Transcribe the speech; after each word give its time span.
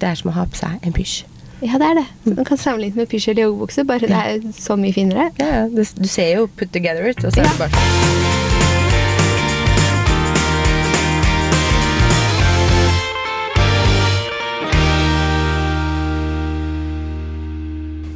Det 0.00 0.08
er 0.08 0.16
som 0.16 0.30
å 0.30 0.32
ha 0.32 0.46
på 0.48 0.56
seg 0.56 0.86
en 0.86 0.94
pysj. 0.96 1.26
Ja, 1.60 1.76
det 1.76 1.90
er 1.90 1.98
det. 1.98 2.06
Så 2.24 2.32
Man 2.38 2.46
kan 2.48 2.56
sammenligne 2.60 3.02
med 3.02 3.08
pysj 3.12 3.34
eller 3.34 3.50
joggebukse, 3.50 3.82
bare 3.84 4.08
det 4.08 4.16
er 4.16 4.46
så 4.56 4.76
mye 4.80 4.96
finere. 4.96 5.26
Ja, 5.36 5.48
ja, 5.58 5.66
du, 5.68 6.08
ser 6.08 6.30
jo 6.38 6.46
put 6.56 6.72
together 6.72 7.04
it', 7.10 7.20
og 7.20 7.34
så 7.34 7.42
er 7.42 7.50
det 7.50 7.58
bare 7.60 7.68
sånn. 7.74 8.30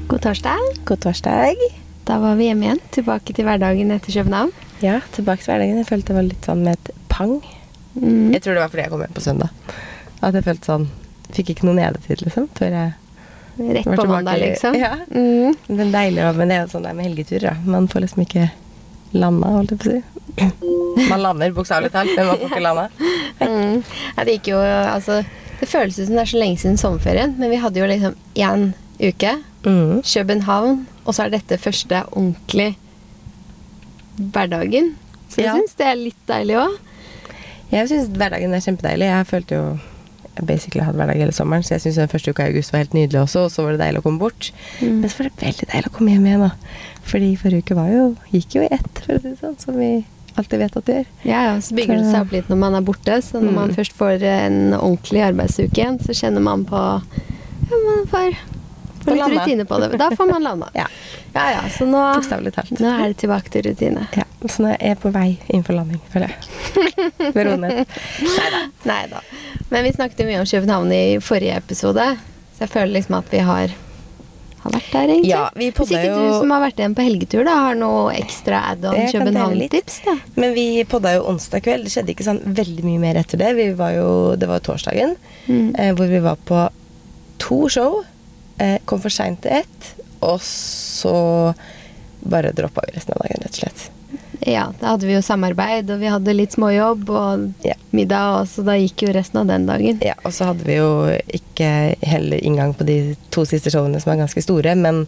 God 0.09 0.25
torsdag. 0.25 0.73
God 0.89 1.05
torsdag. 1.05 1.69
Da 2.09 2.19
var 2.25 2.41
vi 2.41 2.49
hjemme 2.49 2.65
igjen, 2.65 2.83
tilbake 2.97 3.37
til 3.37 3.45
hverdagen 3.45 3.93
etter 3.93 4.23
København. 4.23 4.57
Ja, 4.81 5.01
tilbake 5.13 5.45
til 5.45 5.53
hverdagen. 5.53 5.77
Jeg 5.85 5.93
følte 5.93 6.15
det 6.15 6.21
var 6.23 6.31
litt 6.33 6.49
sånn 6.49 6.65
med 6.65 6.81
et 6.81 7.09
pang. 7.13 7.39
Mm. 7.93 8.33
Jeg 8.33 8.41
tror 8.41 8.57
det 8.57 8.65
var 8.65 8.73
fordi 8.73 8.89
jeg 8.89 8.97
kom 8.97 9.05
hjem 9.05 9.17
på 9.21 9.29
søndag. 9.29 9.49
At 10.25 10.33
jeg 10.33 10.49
følte 10.49 10.73
sånn 10.73 10.93
Fikk 11.33 11.51
ikke 11.55 11.65
noe 11.67 11.75
nedetid, 11.79 12.21
liksom, 12.27 12.49
før 12.59 12.71
jeg 12.71 12.93
Rett 13.57 13.87
var 13.87 13.97
på 13.97 14.05
mandag, 14.11 14.41
liksom. 14.43 14.75
Ja. 14.75 14.97
Mm. 15.15 15.55
Men 15.69 15.93
deilig, 15.95 16.25
men 16.37 16.49
det 16.51 16.57
er 16.57 16.65
jo 16.65 16.71
sånn 16.73 16.83
det 16.83 16.91
er 16.91 16.97
med 16.99 17.07
helgeturer, 17.07 17.45
da. 17.53 17.71
Man 17.71 17.87
får 17.89 18.03
liksom 18.03 18.23
ikke 18.25 18.49
landa, 19.15 19.53
holdt 19.55 19.71
jeg 19.71 19.79
på 19.79 19.89
å 19.89 19.95
si. 19.95 20.03
Man 21.11 21.23
lander 21.23 21.53
bokstavelig 21.55 21.91
talt, 21.95 22.11
men 22.17 22.27
man 22.27 22.39
får 22.41 22.51
ikke 22.51 22.63
landa. 22.65 22.89
Mm. 23.39 23.77
Ja, 24.17 24.25
det 24.25 24.35
gikk 24.37 24.49
jo 24.53 24.59
altså 24.63 25.21
Det 25.61 25.67
føles 25.71 25.99
ut 25.99 26.07
som 26.09 26.15
det 26.17 26.23
er 26.23 26.31
så 26.31 26.39
lenge 26.41 26.59
siden 26.63 26.79
sommerferien, 26.81 27.35
men 27.39 27.51
vi 27.51 27.59
hadde 27.63 27.79
jo 27.83 27.87
liksom 27.91 28.15
én 28.35 28.65
uke. 28.99 29.33
Mm. 29.67 30.03
København, 30.07 30.81
og 31.05 31.15
så 31.15 31.25
er 31.27 31.35
dette 31.35 31.59
første 31.63 32.03
ordentlig 32.13 32.73
hverdagen. 34.19 34.95
Så 35.29 35.43
jeg 35.43 35.47
Ja. 35.47 35.55
syns 35.57 35.75
det 35.79 35.87
er 35.87 35.95
litt 35.99 36.27
deilig 36.27 36.57
òg. 36.63 36.77
Jeg 37.71 37.89
syns 37.89 38.09
hverdagen 38.09 38.55
er 38.55 38.61
kjempedeilig. 38.61 39.07
Jeg 39.11 39.27
følte 39.27 39.55
jo 39.55 39.79
basically 40.43 40.83
hadde 40.85 40.99
hverdag 40.99 41.17
hele 41.21 41.33
sommeren, 41.33 41.63
så 41.63 41.75
jeg 41.77 41.81
syns 41.85 41.97
den 42.03 42.09
første 42.11 42.31
uka 42.35 42.43
i 42.49 42.51
august 42.53 42.73
var 42.75 42.83
helt 42.83 42.95
nydelig 42.97 43.21
også, 43.23 43.45
og 43.47 43.51
så 43.55 43.63
var 43.63 43.73
det 43.77 43.81
deilig 43.85 44.01
å 44.03 44.07
komme 44.09 44.19
bort. 44.19 44.51
Mm. 44.81 44.99
Men 45.01 45.09
så 45.11 45.19
var 45.23 45.29
det 45.31 45.43
veldig 45.47 45.69
deilig 45.71 45.91
å 45.93 45.95
komme 45.95 46.11
hjem 46.17 46.27
igjen, 46.27 46.41
da. 46.49 46.51
Fordi 47.05 47.31
forrige 47.37 47.63
uke 47.63 47.77
var 47.79 47.89
jo, 47.93 48.17
gikk 48.33 48.57
jo 48.59 48.63
i 48.67 48.73
ett, 48.75 48.91
for 49.05 49.15
å 49.15 49.21
si 49.23 49.29
det 49.31 49.39
sånn, 49.39 49.59
som 49.63 49.79
vi 49.79 49.93
alltid 50.35 50.59
vet 50.65 50.77
at 50.81 50.85
det 50.89 50.95
gjør. 50.99 51.07
Ja, 51.31 51.43
ja, 51.47 51.53
så 51.63 51.75
bygger 51.79 52.01
det 52.01 52.09
seg 52.11 52.25
opp 52.25 52.33
litt 52.35 52.49
når 52.51 52.59
man 52.59 52.75
er 52.75 52.83
borte. 52.83 53.21
Så 53.23 53.39
når 53.39 53.53
man 53.55 53.69
Mm. 53.71 53.77
først 53.77 53.93
får 53.95 54.23
en 54.27 54.57
ordentlig 54.75 55.23
arbeidsuke 55.23 55.79
igjen, 55.79 55.99
så 56.03 56.11
kjenner 56.13 56.43
man 56.43 56.65
på 56.67 56.81
Ja, 57.71 57.77
man 57.87 58.07
får, 58.11 58.35
Får 59.05 59.19
litt 59.19 59.35
rutine 59.39 59.65
på 59.69 59.79
det. 59.83 59.91
Da 60.01 60.11
får 60.17 60.31
man 60.31 60.43
landa. 60.43 60.69
Ja. 60.75 60.87
ja, 61.35 61.45
ja, 61.59 61.63
så 61.71 61.87
nå, 61.89 62.01
nå 62.01 62.91
er 62.95 63.09
det 63.13 63.17
tilbake 63.23 63.51
til 63.55 63.67
rutine. 63.69 64.07
Ja, 64.17 64.25
så 64.49 64.65
nå 64.65 64.73
er 64.75 64.81
jeg 64.95 65.01
på 65.03 65.13
vei 65.15 65.29
inn 65.53 65.65
for 65.67 65.77
landing, 65.79 66.01
føler 66.13 66.33
jeg. 66.33 66.41
Veronet. 67.37 67.89
Nei 68.89 69.01
da. 69.13 69.23
Men 69.71 69.85
vi 69.87 69.93
snakket 69.97 70.21
jo 70.25 70.29
mye 70.29 70.43
om 70.43 70.47
København 70.51 70.93
i 70.95 71.05
forrige 71.25 71.57
episode, 71.63 72.05
så 72.57 72.67
jeg 72.67 72.73
føler 72.75 72.93
liksom 72.99 73.17
at 73.19 73.33
vi 73.33 73.41
har, 73.45 73.73
har 74.63 74.75
vært 74.77 74.93
der, 74.93 75.13
egentlig. 75.17 75.31
Ja, 75.33 75.43
vi 75.57 75.71
Hvis 75.75 75.91
ikke 75.97 76.15
du 76.15 76.39
som 76.39 76.53
har 76.55 76.63
vært 76.65 76.79
igjen 76.81 76.95
på 76.97 77.05
helgetur, 77.07 77.43
da, 77.49 77.57
har 77.67 77.79
noe 77.81 78.15
ekstra 78.15 78.63
dele 78.81 79.03
litt. 79.03 79.17
København-tips. 79.17 79.99
Men 80.41 80.55
vi 80.57 80.67
podda 80.89 81.17
jo 81.19 81.27
onsdag 81.33 81.65
kveld. 81.67 81.89
Det 81.89 81.95
skjedde 81.97 82.15
ikke 82.15 82.29
sånn 82.29 82.41
veldig 82.47 82.87
mye 82.87 83.03
mer 83.03 83.21
etter 83.25 83.41
det. 83.43 83.53
Vi 83.59 83.69
var 83.79 83.97
jo, 83.97 84.09
det 84.39 84.49
var 84.51 84.61
jo 84.63 84.67
torsdagen, 84.73 85.17
Mm. 85.45 85.75
eh, 85.77 85.91
hvor 85.93 86.09
vi 86.09 86.23
var 86.25 86.37
på 86.49 86.63
to 87.43 87.69
show. 87.69 88.03
Eh, 88.59 88.79
kom 88.87 89.01
for 89.03 89.11
seint 89.11 89.41
til 89.43 89.51
ett, 89.53 89.95
og 90.23 90.39
så 90.41 91.55
bare 92.25 92.53
droppa 92.57 92.85
vi 92.87 92.95
resten 92.97 93.15
av 93.17 93.25
dagen, 93.27 93.43
rett 93.43 93.51
og 93.51 93.61
slett. 93.65 93.91
Ja, 94.47 94.67
da 94.81 94.93
hadde 94.93 95.07
vi 95.09 95.15
jo 95.15 95.23
samarbeid, 95.25 95.91
og 95.91 96.01
vi 96.01 96.07
hadde 96.13 96.35
litt 96.37 96.53
småjobb 96.53 97.09
og 97.11 97.53
Ja. 97.65 97.75
middag, 97.93 98.41
og 98.41 98.47
så 98.49 98.65
da 98.65 98.73
gikk 98.73 99.03
jo 99.09 99.13
resten 99.13 99.41
av 99.41 99.47
den 99.47 99.67
dagen. 99.67 99.99
Ja, 100.03 100.15
og 100.25 100.33
så 100.33 100.45
hadde 100.47 100.65
vi 100.65 100.77
jo 100.77 101.19
ikke 101.33 101.97
heller 102.03 102.39
inngang 102.45 102.75
på 102.77 102.85
de 102.87 103.17
to 103.31 103.45
siste 103.45 103.71
showene 103.71 104.01
som 104.01 104.13
er 104.13 104.23
ganske 104.25 104.43
store, 104.43 104.75
men 104.77 105.07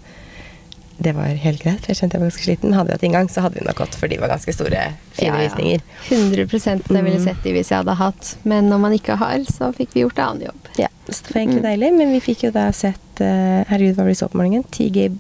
det 1.01 1.13
var 1.15 1.25
helt 1.37 1.63
greit, 1.63 1.81
for 1.85 1.93
jeg 1.93 1.97
kjente 2.01 2.17
jeg 2.17 2.21
var 2.21 2.31
ganske 2.31 2.45
sliten. 2.47 2.73
Hadde 2.75 2.87
vi 2.89 2.93
hatt 2.97 3.03
inngang, 3.03 3.29
så 3.29 3.43
hadde 3.43 3.59
vi 3.61 3.67
nok 3.67 3.77
gått, 3.77 3.95
for 3.95 4.09
de 4.09 4.17
var 4.17 4.29
ganske 4.33 4.53
store, 4.55 4.95
fine 5.13 5.27
Ja, 5.27 5.49
visninger. 5.49 5.81
100 6.09 6.89
jeg 6.89 7.05
ville 7.05 7.19
Mm. 7.19 7.25
sett 7.25 7.43
de 7.45 7.53
hvis 7.53 7.69
jeg 7.69 7.79
hadde 7.85 7.95
hatt, 7.97 8.37
men 8.45 8.69
når 8.71 8.79
man 8.81 8.93
ikke 8.93 9.17
har, 9.17 9.39
så 9.45 9.75
fikk 9.75 9.93
vi 9.93 10.01
gjort 10.03 10.19
annen 10.19 10.47
jobb. 10.47 10.69
Ja, 10.79 10.89
så 11.15 11.23
det 11.27 11.35
var 11.35 11.41
egentlig 11.43 11.63
Mm. 11.63 11.69
deilig, 11.71 11.93
men 11.99 12.13
vi 12.13 12.21
fikk 12.21 12.43
jo 12.45 12.51
da 12.51 12.71
sett 12.73 13.21
uh, 13.21 13.65
Herregud, 13.69 13.95
hva 13.95 14.03
var 14.03 14.11
det 14.11 14.15
vi 14.17 14.21
så 14.25 14.29
på 14.29 14.39
morgenen? 14.41 14.65
TG, 14.71 15.11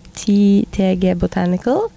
TG 0.72 1.14
Botanical. 1.18 1.88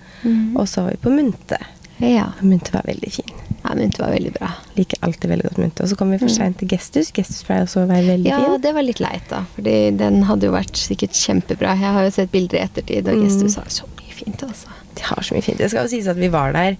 Og 0.56 0.66
så 0.68 0.84
var 0.84 0.92
vi 0.92 0.98
på 1.04 1.12
Munte. 1.16 1.58
Ja. 2.00 2.30
Og 2.40 2.46
Munte 2.48 2.72
var 2.74 2.84
veldig 2.88 3.12
fin. 3.12 3.36
ja, 3.64 3.74
Munte 3.76 4.00
var 4.02 4.12
veldig 4.14 4.34
bra. 4.38 4.50
Liker 4.76 4.98
alltid 5.04 5.30
veldig 5.32 5.44
godt 5.50 5.58
Munte. 5.64 5.84
Og 5.84 5.90
så 5.90 5.96
kom 6.00 6.12
vi 6.12 6.18
for 6.18 6.28
Mm. 6.28 6.36
seint 6.36 6.58
til 6.60 6.68
Gestus. 6.68 7.12
Gestus 7.12 7.44
pleier 7.44 7.64
også 7.66 7.84
å 7.84 7.88
være 7.88 8.06
veldig 8.18 8.26
Ja, 8.30 8.40
fin. 8.46 8.62
det 8.62 8.74
var 8.74 8.84
litt 8.84 9.00
leit, 9.00 9.28
da. 9.30 9.46
Fordi 9.56 9.98
den 9.98 10.24
hadde 10.24 10.44
jo 10.48 10.52
vært 10.52 10.76
sikkert 10.76 11.12
kjempebra. 11.14 11.76
Jeg 11.80 11.94
har 11.94 12.04
jo 12.04 12.10
sett 12.12 12.32
bilder 12.32 12.58
i 12.58 12.62
ettertid, 12.68 13.08
og 13.08 13.16
Mm. 13.16 13.24
Gestus 13.28 13.56
har 13.56 13.66
så 13.66 13.84
mye 13.98 14.14
fint, 14.14 14.44
altså. 14.44 14.68
De 14.96 15.02
har 15.04 15.18
så 15.24 15.34
mye 15.36 15.42
fint. 15.44 15.58
Det 15.58 15.70
skal 15.72 15.84
jo 15.84 15.90
sies 15.90 16.08
at 16.08 16.18
vi 16.18 16.28
var 16.30 16.52
der 16.54 16.78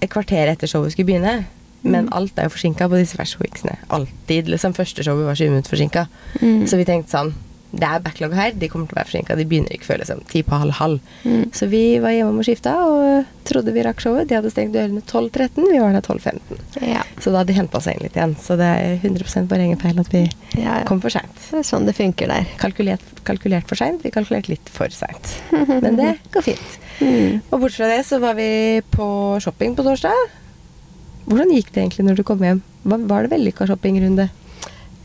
et 0.00 0.10
kvarter 0.10 0.48
etter 0.48 0.66
showet 0.66 0.92
skulle 0.92 1.06
begynne. 1.06 1.44
Men 1.82 2.06
Mm. 2.06 2.12
alt 2.12 2.38
er 2.38 2.44
jo 2.44 2.54
forsinka 2.56 2.88
på 2.88 2.96
disse 2.98 3.16
Fashion 3.16 3.40
Weeksene. 3.42 3.76
Alltid. 3.90 4.46
liksom 4.48 4.72
Første 4.74 5.02
showet 5.02 5.26
var 5.26 5.34
20 5.34 5.50
minutter 5.50 5.70
forsinka. 5.76 6.06
Mm. 6.40 6.66
Så 6.68 6.76
vi 6.76 6.84
tenkte 6.84 7.10
sånn 7.10 7.34
Det 7.74 7.88
er 7.88 8.00
backlog 8.04 8.34
her. 8.36 8.50
De 8.52 8.68
kommer 8.68 8.84
til 8.86 8.92
å 8.92 8.98
være 9.00 9.08
forsinka. 9.08 9.34
De 9.34 9.46
begynner 9.48 9.72
ikke 9.72 9.86
før 9.88 9.98
liksom 10.02 10.18
ti 10.28 10.42
på 10.42 10.58
halv 10.60 10.72
halv. 10.76 11.00
Mm. 11.24 11.46
Så 11.56 11.66
vi 11.70 11.98
var 12.04 12.10
hjemme 12.12 12.36
og 12.38 12.44
skifta 12.44 12.74
og 12.84 13.24
trodde 13.48 13.72
vi 13.72 13.80
rakk 13.82 13.98
showet. 13.98 14.28
De 14.28 14.34
hadde 14.36 14.50
stengt 14.52 14.74
dørene 14.74 15.00
12.13. 15.00 15.70
Vi 15.72 15.78
var 15.80 15.94
der 15.96 16.02
12.15. 16.04 16.60
Ja. 16.86 17.00
Så 17.18 17.32
da 17.32 17.38
hadde 17.38 17.46
de 17.46 17.56
henta 17.56 17.78
oss 17.78 17.86
inn 17.88 17.96
litt 18.04 18.12
igjen. 18.12 18.36
Så 18.36 18.58
det 18.60 18.68
er 18.68 18.98
100% 19.00 19.48
vår 19.48 19.56
egen 19.64 19.80
feil 19.80 19.98
at 20.04 20.12
vi 20.12 20.28
ja, 20.60 20.80
ja. 20.80 20.84
kom 20.84 21.00
for 21.00 21.08
seint. 21.08 21.32
Det 21.48 21.62
er 21.62 21.64
sånn 21.64 21.86
det 21.88 21.96
funker 21.96 22.28
der. 22.28 22.44
Kalkulert, 22.60 23.00
kalkulert 23.24 23.66
for 23.66 23.74
seint. 23.80 24.04
Vi 24.04 24.10
kalkulerte 24.12 24.52
litt 24.52 24.68
for 24.68 24.92
seint. 24.92 25.32
Men 25.82 25.96
det 25.96 26.18
går 26.30 26.42
fint. 26.42 26.78
Mm. 27.00 27.40
Og 27.50 27.56
bortsett 27.58 27.80
fra 27.86 27.88
det 27.96 28.04
så 28.04 28.20
var 28.20 28.34
vi 28.36 28.82
på 28.92 29.40
shopping 29.40 29.74
på 29.74 29.82
torsdag. 29.88 30.28
Hvordan 31.26 31.52
gikk 31.54 31.72
det 31.72 31.84
egentlig 31.84 32.06
når 32.08 32.20
du 32.20 32.24
kom 32.26 32.42
hjem? 32.42 32.62
Var, 32.82 33.04
var 33.10 33.24
det 33.26 33.32
vellykka 33.36 33.66
shoppingrunde? 33.70 34.28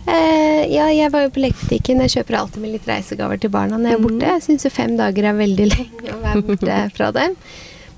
Eh, 0.08 0.64
ja, 0.72 0.88
jeg 0.94 1.12
var 1.12 1.26
jo 1.26 1.32
på 1.36 1.42
lekebutikken. 1.44 2.02
Jeg 2.06 2.14
kjøper 2.16 2.40
alltid 2.40 2.64
med 2.64 2.76
litt 2.78 2.88
reisegaver 2.88 3.40
til 3.44 3.52
barna 3.54 3.80
når 3.80 3.92
jeg 3.92 4.00
er 4.00 4.06
borte. 4.06 4.30
Jeg 4.34 4.46
syns 4.46 4.68
jo 4.68 4.72
fem 4.74 4.94
dager 5.00 5.28
er 5.30 5.40
veldig 5.40 5.68
lenge 5.76 6.14
å 6.14 6.20
være 6.24 6.46
borte 6.48 6.78
fra 6.96 7.10
dem. 7.16 7.36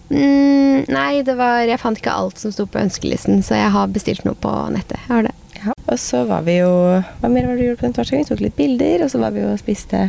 Mm, 0.09 0.87
nei, 0.89 1.21
det 1.21 1.35
var 1.37 1.61
Jeg 1.69 1.77
fant 1.77 1.99
ikke 2.01 2.15
alt 2.17 2.39
som 2.41 2.49
sto 2.49 2.65
på 2.65 2.79
ønskelisten, 2.81 3.43
så 3.45 3.59
jeg 3.59 3.69
har 3.75 3.91
bestilt 3.93 4.25
noe 4.25 4.37
på 4.41 4.53
nettet. 4.73 4.97
Jeg 5.05 5.11
har 5.13 5.29
det. 5.29 5.35
Ja. 5.59 5.75
Og 5.91 5.99
så 5.99 6.23
var 6.23 6.45
vi 6.47 6.53
jo 6.61 6.71
Hva 7.19 7.27
mer 7.27 7.43
var 7.49 7.57
det 7.57 7.59
du 7.59 7.65
gjorde 7.67 7.81
på 7.81 7.87
den 7.89 7.95
torsdagen? 7.97 8.23
Vi 8.23 8.29
tok 8.31 8.43
litt 8.45 8.57
bilder, 8.57 9.05
og 9.05 9.11
så 9.13 9.21
var 9.21 9.35
vi 9.35 9.43
jo 9.43 9.51
og 9.53 9.61
spiste 9.61 10.07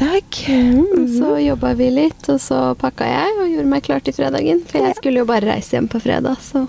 middag. 0.00 0.48
Mm, 0.48 1.08
Så 1.18 1.38
jobba 1.40 1.74
vi 1.74 1.90
litt, 1.90 2.28
og 2.28 2.40
så 2.40 2.74
pakka 2.78 3.04
jeg 3.08 3.36
og 3.40 3.48
gjorde 3.50 3.68
meg 3.70 3.82
klar 3.86 4.00
til 4.04 4.12
fredagen. 4.14 4.62
For 4.68 4.78
jeg 4.84 4.96
skulle 4.96 5.18
jo 5.22 5.24
bare 5.28 5.46
reise 5.46 5.76
hjem 5.76 5.88
på 5.88 6.00
fredag, 6.00 6.36
så 6.40 6.68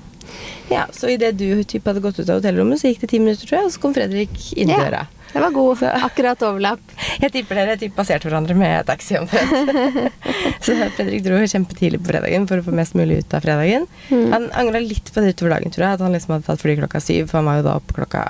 Ja, 0.69 0.85
så 0.91 1.07
idet 1.07 1.37
du 1.37 1.63
typ 1.63 1.85
hadde 1.87 2.01
gått 2.03 2.19
ut 2.19 2.29
av 2.29 2.41
hotellrommet, 2.41 2.77
så 2.81 2.89
gikk 2.91 2.99
det 2.99 3.09
ti 3.09 3.19
minutter, 3.19 3.47
tror 3.47 3.57
jeg, 3.61 3.65
og 3.65 3.71
så 3.71 3.79
kom 3.79 3.93
Fredrik 3.95 4.53
inn 4.57 4.67
Ja. 4.69 4.77
døra. 4.83 5.07
Det 5.31 5.39
var 5.41 5.51
god. 5.51 5.77
Så- 5.77 6.03
Akkurat 6.03 6.37
overlapp. 6.43 6.79
Jeg 7.21 7.31
tipper 7.31 7.55
dere 7.55 7.77
typ 7.77 7.95
passerte 7.95 8.27
hverandre 8.27 8.53
med 8.55 8.85
taxi 8.85 9.15
omtrent. 9.17 10.11
så 10.61 10.75
Fredrik 10.95 11.23
dro 11.23 11.35
kjempetidlig 11.39 11.99
på 12.03 12.11
fredagen 12.11 12.47
for 12.47 12.57
å 12.59 12.63
få 12.63 12.73
mest 12.75 12.95
mulig 12.95 13.19
ut 13.23 13.33
av 13.33 13.41
fredagen. 13.41 13.87
Mm. 14.09 14.31
Han 14.33 14.49
angra 14.51 14.79
litt 14.83 15.11
på 15.13 15.21
det 15.23 15.35
utover 15.35 15.55
dagen, 15.55 15.71
tror 15.71 15.85
jeg. 15.87 15.93
At 15.93 15.99
han 16.01 16.11
liksom 16.13 16.33
hadde 16.35 16.45
tatt 16.47 16.61
fly 16.61 16.75
klokka 16.75 16.99
syv, 17.01 17.29
for 17.29 17.37
han 17.39 17.45
var 17.45 17.55
jo 17.61 17.63
da 17.69 17.75
oppe 17.79 17.93
klokka 17.95 18.25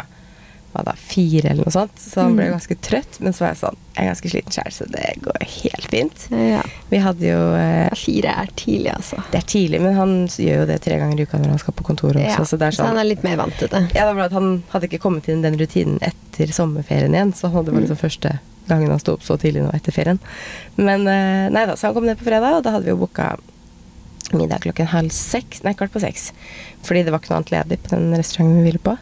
hva 0.78 0.84
da, 0.88 0.94
fire 1.02 1.50
eller 1.52 1.66
noe 1.66 1.74
sånt. 1.74 1.98
Så 2.00 2.22
han 2.22 2.36
ble 2.38 2.46
Mm. 2.48 2.54
ganske 2.56 2.78
trøtt. 2.86 3.18
Men 3.26 3.34
så 3.34 3.44
var 3.44 3.50
jeg 3.56 3.60
sånn 3.66 3.78
Jeg 3.98 4.06
er 4.06 4.10
ganske 4.14 4.30
sliten 4.30 4.54
sjøl, 4.54 4.72
så 4.76 4.86
det 4.94 5.06
går 5.26 5.46
helt 5.58 5.88
fint. 5.90 6.26
Ja. 6.32 6.62
Vi 6.92 6.98
hadde 7.02 7.26
jo 7.26 7.40
eh, 7.58 7.90
Fire 7.98 8.34
er 8.44 8.52
tidlig, 8.56 8.92
altså. 8.94 9.18
Det 9.32 9.40
er 9.42 9.48
tidlig, 9.50 9.80
men 9.82 9.96
han 9.98 10.12
gjør 10.30 10.60
jo 10.62 10.66
det 10.70 10.80
tre 10.86 11.00
ganger 11.02 11.18
i 11.20 11.26
uka 11.26 11.40
når 11.42 11.56
han 11.56 11.62
skal 11.66 11.74
på 11.74 11.84
kontoret 11.90 12.22
også, 12.22 12.38
Ja, 12.38 12.46
så 12.46 12.60
det 12.62 12.68
er 12.68 12.78
så 12.78 12.84
han 12.86 12.94
sånn 12.94 13.02
er 13.02 13.10
litt 13.10 13.24
mer 13.26 13.38
vant 13.42 13.58
til 13.58 13.68
det. 13.74 13.82
ja, 13.98 14.06
det 14.06 14.16
var 14.22 14.30
Han 14.38 14.62
hadde 14.70 14.86
ikke 14.92 15.02
kommet 15.02 15.28
inn 15.34 15.42
den 15.42 15.58
rutinen 15.58 15.98
etter 16.06 16.54
sommerferien 16.54 17.12
igjen, 17.18 17.34
så 17.34 17.50
det 17.66 17.74
var 17.74 17.82
liksom 17.82 17.98
første 17.98 18.38
gangen 18.70 18.90
han 18.94 19.00
sto 19.02 19.14
opp 19.18 19.24
så 19.26 19.38
tidlig 19.42 19.64
nå 19.66 19.74
etter 19.74 19.92
ferien. 19.96 20.20
Men 20.78 21.08
eh, 21.08 21.50
nei 21.50 21.66
da, 21.66 21.74
så 21.76 21.88
han 21.90 21.96
kom 21.98 22.06
ned 22.06 22.20
på 22.20 22.28
fredag, 22.30 22.58
og 22.60 22.64
da 22.68 22.76
hadde 22.78 22.86
vi 22.86 22.94
jo 22.94 23.02
booka 23.02 23.34
middag 24.36 24.60
klokken 24.66 24.90
halv 24.92 25.10
seks, 25.16 25.62
nei, 25.64 25.72
kvart 25.74 25.94
på 25.94 26.02
seks. 26.04 26.32
Fordi 26.84 27.04
det 27.08 27.14
var 27.14 27.22
ikke 27.24 27.32
noe 27.32 27.38
annet 27.42 27.54
ledig 27.56 27.78
på 27.86 27.94
den 27.96 28.10
restauranten 28.20 28.58
vi 28.60 28.66
ville 28.70 28.84
på. 28.84 28.98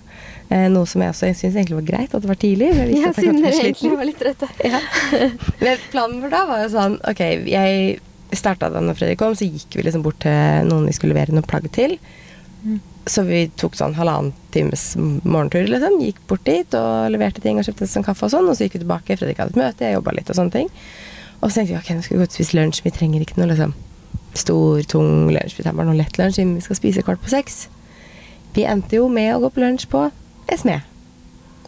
Eh, 0.54 0.68
noe 0.70 0.86
som 0.86 1.02
jeg 1.02 1.10
også 1.10 1.30
syns 1.34 1.56
egentlig 1.58 1.80
var 1.80 1.86
greit, 1.88 2.12
at 2.14 2.22
det 2.22 2.30
var 2.30 2.38
tidlig. 2.38 2.68
Jeg 2.70 2.90
visste 2.92 3.02
Ja, 3.02 3.10
at 3.10 3.18
jeg 3.18 3.26
siden 3.26 3.40
dere 3.42 3.62
egentlig 3.64 3.94
var 3.98 4.10
litt 4.10 4.20
trøtte. 4.22 4.50
Ja. 4.66 4.82
Men 5.62 5.88
planen 5.92 6.20
vår 6.22 6.34
da 6.34 6.42
var 6.50 6.62
jo 6.62 6.68
sånn 6.74 7.00
Ok, 7.10 7.22
jeg 7.50 8.36
starta 8.36 8.70
da 8.74 8.82
når 8.84 8.98
Fredrik 9.00 9.22
kom, 9.22 9.34
så 9.38 9.48
gikk 9.48 9.78
vi 9.78 9.86
liksom 9.86 10.04
bort 10.06 10.20
til 10.22 10.68
noen 10.70 10.86
vi 10.90 10.94
skulle 10.98 11.16
levere 11.16 11.34
noe 11.34 11.46
plagg 11.46 11.66
til. 11.74 11.98
Mm. 12.66 12.78
Så 13.10 13.22
vi 13.26 13.46
tok 13.58 13.78
sånn 13.78 13.96
halvannen 13.98 14.34
times 14.54 14.84
morgentur, 14.98 15.66
liksom. 15.70 15.98
Gikk 16.02 16.22
bort 16.30 16.46
dit 16.48 16.78
og 16.78 17.10
leverte 17.14 17.42
ting 17.42 17.62
og 17.62 17.66
kjøpte 17.68 17.86
oss 17.86 17.98
en 18.00 18.06
kaffe 18.06 18.28
og 18.28 18.34
sånn. 18.34 18.50
Og 18.50 18.58
så 18.58 18.66
gikk 18.66 18.78
vi 18.80 18.84
tilbake. 18.84 19.18
Fredrik 19.18 19.42
hadde 19.42 19.54
et 19.54 19.62
møte, 19.62 19.86
jeg 19.86 19.98
jobba 19.98 20.16
litt 20.18 20.30
og 20.34 20.40
sånne 20.40 20.56
ting. 20.58 20.70
Og 21.42 21.50
så 21.50 21.60
tenkte 21.60 21.74
vi 21.74 21.80
ok, 21.80 21.92
nå 21.94 22.06
skal 22.06 22.16
vi 22.16 22.22
gå 22.22 22.26
ut 22.28 22.34
og 22.34 22.38
spise 22.38 22.58
lunsj. 22.58 22.82
Vi 22.86 22.94
trenger 22.94 23.26
ikke 23.26 23.40
noe 23.42 23.50
liksom 23.54 23.74
stor, 24.36 24.84
tung 24.92 25.32
lunsj. 25.34 25.58
Vi 25.58 25.66
tar 25.66 25.78
bare 25.78 25.90
noe 25.90 25.98
lett 26.00 26.20
lunsj 26.20 26.42
siden 26.42 26.58
vi 26.58 26.66
skal 26.66 26.80
spise 26.82 27.06
kvart 27.06 27.22
på 27.24 27.34
seks. 27.34 27.66
Vi 28.58 28.66
endte 28.68 28.98
jo 28.98 29.10
med 29.12 29.36
å 29.36 29.42
gå 29.46 29.54
på 29.54 29.64
lunsj 29.64 29.88
på 29.92 30.08
Esme. 30.52 30.82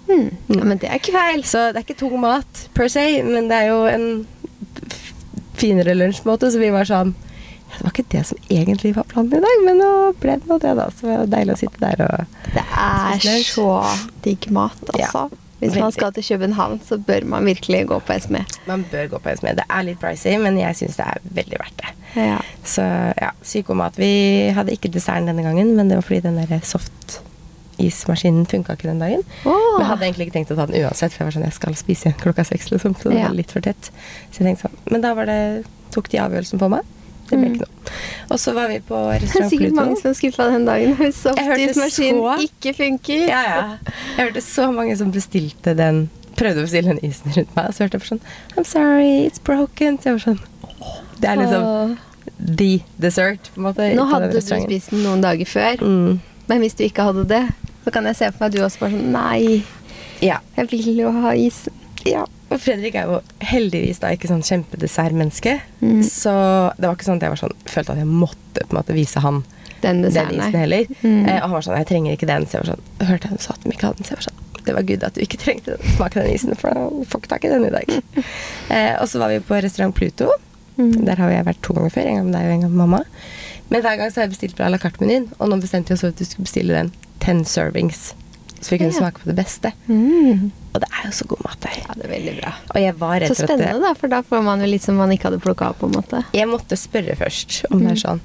Mm. 0.08 0.30
Ja, 0.48 0.64
men 0.64 0.78
det 0.80 0.90
er 0.90 1.00
ikke 1.02 1.16
feil. 1.16 1.44
Så 1.48 1.70
det 1.72 1.82
er 1.82 1.86
ikke 1.86 2.00
tung 2.00 2.20
mat 2.24 2.68
per 2.78 2.92
se, 2.92 3.06
men 3.26 3.50
det 3.52 3.64
er 3.64 3.72
jo 3.72 3.80
en 3.92 4.10
finere 5.58 5.96
lunsj, 5.98 6.22
på 6.22 6.30
en 6.30 6.36
måte, 6.36 6.52
så 6.54 6.62
vi 6.62 6.70
var 6.74 6.86
sånn 6.88 7.16
ja, 7.18 7.80
Det 7.80 7.82
var 7.82 7.94
ikke 7.96 8.12
det 8.14 8.22
som 8.30 8.38
egentlig 8.54 8.94
var 8.96 9.08
planen 9.10 9.40
i 9.40 9.42
dag, 9.44 9.66
men 9.66 9.82
nå 9.82 9.90
ble 10.22 10.38
det 10.38 10.50
nå 10.50 10.60
det, 10.64 10.76
da. 10.78 10.88
Så 10.94 11.10
det 11.10 11.18
var 11.24 11.34
deilig 11.34 11.56
å 11.56 11.60
sitte 11.64 11.84
der 11.84 12.06
og 12.06 12.40
Det 12.54 12.64
er 12.64 13.44
så 13.50 13.68
digg 14.26 14.50
mat, 14.56 14.80
altså. 14.94 15.28
Hvis 15.58 15.74
man 15.74 15.90
skal 15.92 16.12
til 16.14 16.22
København, 16.22 16.78
så 16.86 17.00
bør 17.02 17.26
man 17.26 17.48
virkelig 17.50 17.88
gå 17.90 17.98
på 18.06 18.20
SME. 18.22 18.44
Man 18.70 18.84
bør 18.92 19.08
gå 19.16 19.20
på 19.24 19.32
SME. 19.40 19.56
Det 19.58 19.66
er 19.66 19.88
litt 19.88 19.98
pricy, 19.98 20.36
men 20.38 20.60
jeg 20.60 20.78
syns 20.78 21.00
det 21.00 21.08
er 21.10 21.24
veldig 21.40 21.62
verdt 21.64 21.80
det. 21.82 21.94
Ja. 22.28 22.38
Så 22.62 22.86
ja, 23.18 23.32
psykomat. 23.42 23.98
Vi 23.98 24.12
hadde 24.54 24.76
ikke 24.78 24.92
desserten 24.94 25.32
denne 25.32 25.46
gangen, 25.46 25.74
men 25.74 25.90
det 25.90 25.98
var 25.98 26.06
fordi 26.06 26.22
den 26.28 26.38
der 26.38 26.62
soft-ismaskinen 27.78 28.46
funka 28.50 28.74
ikke 28.76 28.90
den 28.90 29.00
dagen. 29.00 29.24
Oh. 29.46 29.78
Men 29.78 29.86
jeg 29.86 29.88
hadde 29.92 30.06
egentlig 30.08 30.28
ikke 30.28 30.36
tenkt 30.40 30.52
å 30.52 30.56
ta 30.58 30.66
den 30.66 30.82
uansett, 30.84 31.12
for 31.14 31.24
jeg 31.24 31.28
var 31.28 31.36
sånn, 31.38 31.46
jeg 31.48 31.54
skal 31.54 31.76
spise 31.76 32.06
igjen 32.10 32.20
klokka 32.22 32.46
seks, 32.46 32.70
liksom. 32.72 32.96
Så 32.98 33.10
det 33.12 33.20
Ja. 33.20 33.28
var 33.28 33.36
litt 33.36 33.52
for 33.52 33.62
tett. 33.62 33.92
Så 34.32 34.40
jeg 34.44 34.48
tenkte 34.58 34.70
sånn. 34.70 34.92
Men 34.92 35.02
da 35.02 35.14
var 35.14 35.26
det, 35.26 35.66
tok 35.92 36.10
de 36.10 36.18
avgjørelsen 36.18 36.60
på 36.60 36.70
meg. 36.70 36.82
Det 37.30 37.38
ble 37.38 37.48
Mm. 37.50 37.56
ikke 37.56 37.68
noe. 37.68 37.92
Og 38.32 38.38
så 38.40 38.54
var 38.54 38.68
vi 38.70 38.80
på 38.80 39.20
Det 39.20 39.36
er 39.36 39.50
sikkert 39.50 39.74
mange 39.74 39.96
Pluto. 39.96 40.02
som 40.02 40.12
er 40.12 40.14
skuffa 40.16 40.52
den 40.52 40.66
dagen 40.66 40.96
hvis 41.00 41.16
softismaskinen 41.24 42.22
så- 42.24 42.50
ikke 42.50 42.76
funker. 42.76 43.28
Ja, 43.28 43.44
ja. 43.44 43.78
Jeg 44.18 44.34
hørte 44.34 44.42
så 44.42 44.74
mange 44.74 44.98
som 44.98 45.12
bestilte 45.12 45.76
den 45.76 46.10
Prøvde 46.38 46.60
å 46.62 46.66
bestille 46.68 46.84
den 46.94 47.00
isen 47.02 47.32
rundt 47.34 47.56
meg, 47.56 47.66
og 47.66 47.74
så 47.74 47.80
hørte 47.84 47.94
jeg 47.94 48.02
på 48.02 48.08
sånn 48.12 48.20
I'm 48.56 48.64
sorry, 48.66 49.26
it's 49.28 49.40
broken. 49.44 49.98
Så 49.98 50.04
jeg 50.04 50.14
var 50.14 50.36
sånn 50.36 50.40
Det 51.20 51.30
er 51.30 51.36
liksom 51.38 51.98
the 52.40 52.84
dessert, 53.00 53.50
på 53.56 53.58
en 53.58 53.64
måte. 53.74 53.96
Nå 53.96 54.06
hadde 54.08 54.32
du 54.32 54.40
spist 54.40 54.92
den 54.92 55.02
noen 55.04 55.20
dager 55.22 55.46
før, 55.48 55.78
Mm. 55.80 56.20
men 56.48 56.62
hvis 56.62 56.76
du 56.76 56.84
ikke 56.84 57.04
hadde 57.04 57.28
det, 57.28 57.54
så 57.88 57.94
kan 57.96 58.08
jeg 58.10 58.18
se 58.20 58.28
for 58.34 58.44
meg 58.44 58.50
at 58.52 58.56
du 58.58 58.64
også 58.66 58.82
bare 58.84 58.92
sånn 58.98 59.14
Nei, 59.16 59.64
Ja. 60.22 60.42
jeg 60.58 60.68
vil 60.74 60.98
jo 61.06 61.12
ha 61.24 61.32
isen. 61.40 61.74
ja. 62.06 62.26
Og 62.48 62.62
Fredrik 62.64 62.96
er 62.96 63.10
jo 63.10 63.18
heldigvis 63.44 64.00
da 64.00 64.08
ikke 64.16 64.30
sånn 64.30 64.40
kjempedessertmenneske. 64.42 65.58
Mm. 65.82 65.98
Så 66.08 66.32
det 66.80 66.88
var 66.88 66.96
ikke 66.96 67.04
sånn 67.10 67.18
at 67.20 67.26
jeg 67.26 67.34
var 67.34 67.42
sånn, 67.42 67.56
følte 67.68 67.92
at 67.92 68.00
jeg 68.00 68.08
måtte 68.08 68.62
på 68.62 68.72
en 68.72 68.78
måte 68.78 68.96
vise 68.96 69.20
han 69.20 69.42
Den 69.82 70.00
den 70.02 70.16
isen 70.32 70.56
heller. 70.56 70.88
Mm. 71.02 71.28
Eh, 71.28 71.36
og 71.36 71.42
han 71.42 71.52
var 71.52 71.62
sånn 71.68 71.76
'Jeg 71.78 71.88
trenger 71.88 72.12
ikke 72.16 72.28
den', 72.32 72.46
så 72.48 72.52
jeg 72.56 72.64
var 72.64 72.72
sånn 72.76 73.08
Hørte 73.08 73.28
han 73.28 73.38
sa 73.38 73.54
at 73.54 73.64
de 73.64 73.70
ikke 73.70 73.88
hadde 73.88 73.98
den, 73.98 74.06
så 74.06 74.10
jeg 74.16 74.20
var 74.22 74.28
sånn 74.30 74.64
Det 74.66 74.76
var 74.76 74.82
good 74.84 75.04
at 75.04 75.14
du 75.14 75.22
ikke 75.22 75.38
trengte 75.38 75.76
å 75.76 75.96
smake 75.98 76.14
den 76.24 76.34
isen, 76.34 76.56
for 76.56 76.70
du 76.72 77.06
får 77.06 77.20
ikke 77.20 77.28
tak 77.36 77.46
i 77.46 77.50
den 77.50 77.66
i 77.66 77.70
dag. 77.70 77.88
eh, 78.72 78.96
og 79.02 79.08
så 79.10 79.20
var 79.20 79.28
vi 79.28 79.40
på 79.40 79.62
restaurant 79.62 79.94
Pluto. 79.94 80.32
Mm. 80.78 81.06
Der 81.06 81.16
har 81.16 81.30
jeg 81.30 81.46
vært 81.46 81.62
to 81.62 81.74
ganger 81.74 81.90
før. 81.90 82.08
En 82.08 82.16
gang 82.16 82.26
med 82.26 82.34
deg 82.34 82.46
og 82.46 82.52
en 82.54 82.62
gang 82.62 82.72
med 82.72 82.88
mamma. 82.88 83.04
Men 83.70 83.82
hver 83.82 83.98
gang 83.98 84.10
så 84.12 84.22
har 84.22 84.28
jeg 84.28 84.36
bestilt 84.38 84.56
fra 84.56 84.70
la 84.70 84.78
carte-menyen, 84.78 85.34
og 85.40 85.50
nå 85.50 85.60
bestemte 85.60 85.90
vi 85.90 85.94
oss 85.96 86.02
for 86.02 86.08
at 86.08 86.18
du 86.18 86.24
skulle 86.24 86.46
bestille 86.48 86.74
den 86.74 86.92
ten 87.20 87.44
servings. 87.46 88.14
Så 88.60 88.72
vi 88.72 88.78
kunne 88.80 88.92
Ja. 88.94 89.00
smake 89.00 89.20
på 89.22 89.26
det 89.30 89.36
beste. 89.36 89.72
Mm. 89.88 90.52
Og 90.74 90.82
det 90.82 90.90
er 90.90 91.06
jo 91.06 91.12
så 91.12 91.28
god 91.28 91.44
mat 91.46 91.60
der. 91.62 91.76
Ja, 91.78 91.94
det 91.96 92.06
er 92.06 92.10
veldig 92.20 92.42
bra. 92.42 92.54
Og 92.76 92.82
jeg 92.82 92.96
var 93.00 93.20
redd 93.20 93.30
Så 93.30 93.44
spennende, 93.46 93.74
det- 93.74 93.82
da, 93.82 93.94
for 93.94 94.08
da 94.08 94.22
får 94.22 94.44
man 94.44 94.60
jo 94.60 94.66
litt 94.68 94.82
som 94.82 94.96
man 94.96 95.10
ikke 95.12 95.24
hadde 95.30 95.40
plukka 95.42 95.70
opp, 95.70 95.80
på 95.80 95.86
en 95.88 96.02
måte. 96.02 96.24
Jeg 96.34 96.48
måtte 96.48 96.76
spørre 96.78 97.16
først 97.16 97.66
om 97.72 97.80
det 97.80 97.92
er 97.92 97.96
Mm. 97.96 98.04
sånn 98.04 98.20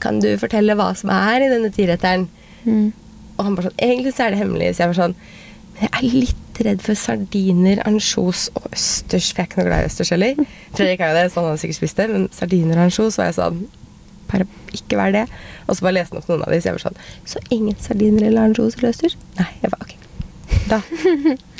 Kan 0.00 0.18
du 0.20 0.36
fortelle 0.38 0.74
hva 0.76 0.96
som 0.96 1.10
er 1.10 1.42
i 1.42 1.48
denne 1.48 1.70
tiretteren? 1.70 2.28
Mm. 2.66 2.92
Og 3.38 3.44
han 3.44 3.54
bare 3.54 3.66
sånn 3.70 3.78
Egentlig 3.78 4.14
så 4.14 4.26
er 4.26 4.30
det 4.30 4.38
hemmelig. 4.38 4.74
Så 4.74 4.78
jeg 4.78 4.94
var 4.94 5.08
sånn 5.08 5.14
Men 5.80 5.88
jeg 5.92 6.04
er 6.12 6.16
litt 6.20 6.36
redd 6.64 6.82
for 6.82 6.94
sardiner, 6.94 7.82
ansjos 7.86 8.50
og 8.54 8.70
østers, 8.72 9.32
for 9.32 9.42
jeg 9.42 9.48
er 9.48 9.54
ikke 9.54 9.56
noe 9.56 9.66
glad 9.66 9.82
i 9.82 9.86
østers 9.88 10.10
heller. 10.10 10.34
Fredrik 10.74 11.00
er 11.00 11.08
jo 11.08 11.14
det, 11.22 11.32
sånn 11.32 11.48
han 11.48 11.56
sikkert 11.56 11.76
spiste, 11.80 12.08
men 12.10 12.28
sardiner 12.28 12.76
og 12.76 12.90
ansjos 12.90 13.16
var 13.16 13.26
jeg 13.26 13.34
sånn 13.36 13.66
Bare 14.30 14.46
ikke 14.72 14.96
være 15.00 15.12
det. 15.12 15.24
Og 15.66 15.76
så 15.76 15.82
bare 15.86 15.96
leste 15.98 16.14
han 16.14 16.22
opp 16.22 16.28
noen 16.30 16.44
av 16.46 16.52
de, 16.54 16.60
så 16.62 16.70
jeg 16.70 16.76
var 16.78 16.84
sånn 16.86 17.00
Så 17.26 17.42
ingen 17.50 17.76
sardiner 17.82 18.26
eller 18.28 18.54
østers? 18.62 19.16
Nei. 19.38 19.48
Jeg 19.62 19.70
var 19.72 19.80
ok. 19.86 19.96
Da, 20.70 20.80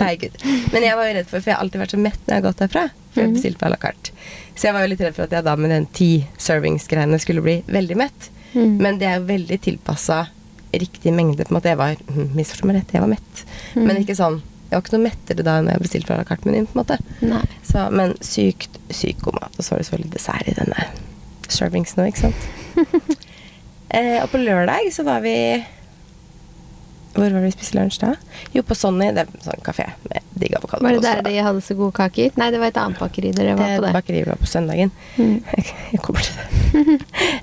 Nei, 0.00 0.16
gud. 0.16 0.34
Men 0.72 0.82
jeg 0.86 0.96
var 0.98 1.06
jo 1.08 1.14
redd 1.16 1.26
for, 1.30 1.40
for 1.40 1.50
jeg 1.50 1.56
har 1.56 1.62
alltid 1.64 1.80
vært 1.82 1.94
så 1.94 1.98
mett 2.02 2.20
når 2.26 2.34
jeg 2.34 2.40
har 2.42 2.46
gått 2.48 2.60
derfra. 2.62 2.84
For 3.10 3.20
jeg 3.22 3.28
Mhm. 3.30 3.34
bestilte 3.34 3.58
på 3.58 3.66
à 3.66 3.70
la 3.70 3.76
carte. 3.82 4.10
Så 4.54 4.62
jeg 4.68 4.74
var 4.74 4.82
jo 4.84 4.90
litt 4.92 5.00
redd 5.00 5.14
for 5.16 5.22
at 5.24 5.30
jeg 5.34 5.44
da 5.44 5.56
med 5.56 5.70
den 5.70 5.86
ti 5.86 6.10
servings-greiene 6.38 7.18
skulle 7.22 7.42
bli 7.42 7.56
veldig 7.66 7.96
mett. 7.96 8.28
Mm. 8.54 8.76
Men 8.82 8.98
det 8.98 9.06
er 9.08 9.18
jo 9.20 9.26
veldig 9.26 9.58
tilpassa 9.62 10.28
riktig 10.74 11.12
mengde. 11.14 11.44
på 11.46 11.50
en 11.50 11.58
måte 11.58 11.70
Jeg 11.70 11.78
var 11.78 11.96
misforstå 12.36 12.64
meg 12.66 12.76
rett, 12.76 12.92
jeg 12.92 13.00
var 13.02 13.08
mett. 13.08 13.44
Mm. 13.74 13.86
Men 13.86 13.96
ikke 14.04 14.14
sånn 14.18 14.40
Jeg 14.70 14.76
var 14.78 14.82
ikke 14.82 14.92
noe 14.98 15.06
mettere 15.10 15.42
da 15.42 15.58
enn 15.58 15.66
jeg 15.66 15.80
bestilte 15.82 16.06
fra 16.06 16.16
la 16.16 16.24
carte-menyen. 16.24 16.66
på 16.70 16.78
en 16.78 16.84
måte. 16.84 16.98
Så, 17.66 17.90
men 17.90 18.14
sykt, 18.20 18.78
sykt 18.90 19.20
god 19.22 19.34
mat. 19.40 19.50
Og 19.58 19.64
så 19.64 19.70
var 19.72 19.78
det 19.78 19.86
selvfølgelig 19.88 20.12
dessert 20.14 20.46
i 20.48 20.54
denne 20.54 20.84
servings 21.54 21.96
nå, 21.98 22.06
ikke 22.10 22.28
sant. 22.28 22.48
eh, 23.96 24.18
og 24.22 24.30
på 24.32 24.40
lørdag 24.40 24.90
så 24.94 25.04
var 25.06 25.22
vi 25.24 25.34
Hvor 27.14 27.24
var 27.26 27.40
det 27.40 27.48
vi 27.48 27.54
spiste 27.56 27.74
lunsj 27.74 27.98
da? 28.04 28.12
Jo, 28.54 28.62
på 28.62 28.76
Sonny. 28.78 29.08
Det 29.16 29.24
er 29.24 29.32
en 29.34 29.42
sånn 29.42 29.64
kafé 29.66 29.88
med 30.06 30.22
digg 30.38 30.54
avokado. 30.56 30.84
Var 30.86 30.94
det 30.94 31.02
der 31.02 31.22
de 31.26 31.32
hadde 31.42 31.60
så 31.66 31.74
gode 31.74 31.92
kaker? 31.96 32.30
Nei, 32.38 32.50
det 32.54 32.60
var 32.62 32.70
et 32.70 32.78
annet 32.80 33.00
bakeri 33.02 33.32
dere 33.34 33.56
Det 33.56 33.58
var 33.58 33.72
på 33.74 33.84
det. 33.84 33.92
bakeriet 33.98 34.30
var 34.30 34.38
på 34.38 34.46
søndagen. 34.46 34.92
Mm. 35.18 35.40
Jeg, 35.90 36.00
kommer 36.04 36.22
til 36.22 36.38
det. 36.38 37.00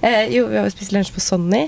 eh, 0.08 0.24
jo, 0.34 0.46
vi 0.48 0.58
har 0.62 0.70
spist 0.72 0.96
lunsj 0.96 1.12
på 1.14 1.24
Sonny. 1.26 1.66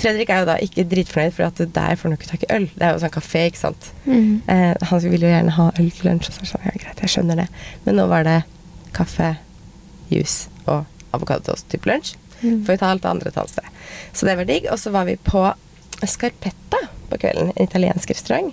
Fredrik 0.00 0.30
er 0.32 0.40
jo 0.40 0.48
da 0.48 0.56
ikke 0.64 0.86
dritfornøyd, 0.88 1.34
for 1.36 1.44
at 1.50 1.60
der 1.76 1.98
får 2.00 2.08
han 2.08 2.16
ikke 2.16 2.30
tak 2.30 2.46
i 2.46 2.50
øl. 2.56 2.64
Det 2.72 2.86
er 2.88 2.94
jo 2.96 3.02
sånn 3.04 3.12
kafé, 3.12 3.44
ikke 3.50 3.60
sant. 3.60 3.90
Mm. 4.08 4.40
Eh, 4.48 4.72
han 4.88 5.02
ville 5.04 5.28
jo 5.28 5.34
gjerne 5.34 5.56
ha 5.58 5.66
øl 5.76 5.90
til 5.92 6.08
lunsj, 6.08 6.30
og 6.30 6.32
så 6.32 6.40
er 6.40 6.46
det 6.46 6.52
sånn, 6.54 6.64
ja 6.70 6.74
greit, 6.86 7.02
jeg 7.04 7.12
skjønner 7.12 7.42
det. 7.42 7.46
Men 7.84 8.00
nå 8.00 8.06
var 8.08 8.24
det 8.24 8.38
kaffe, 8.96 9.34
juice 10.08 10.48
og 10.64 10.88
avokadotoast 11.16 11.68
til 11.72 11.84
lunsj. 11.88 12.16
Mm. 12.42 12.64
Får 12.66 12.72
vi 12.72 12.80
ta 12.80 12.90
alt 12.90 13.04
det 13.04 13.10
andre 13.12 13.30
et 13.30 13.38
annet 13.38 13.54
sted. 13.54 13.68
Så 14.12 14.26
det 14.26 14.36
var 14.38 14.48
digg. 14.48 14.66
Og 14.72 14.80
så 14.82 14.90
var 14.94 15.06
vi 15.08 15.16
på 15.16 15.44
Scarpetta 16.02 16.80
på 17.10 17.20
kvelden, 17.22 17.52
en 17.54 17.68
italiensk 17.68 18.10
restaurant. 18.10 18.52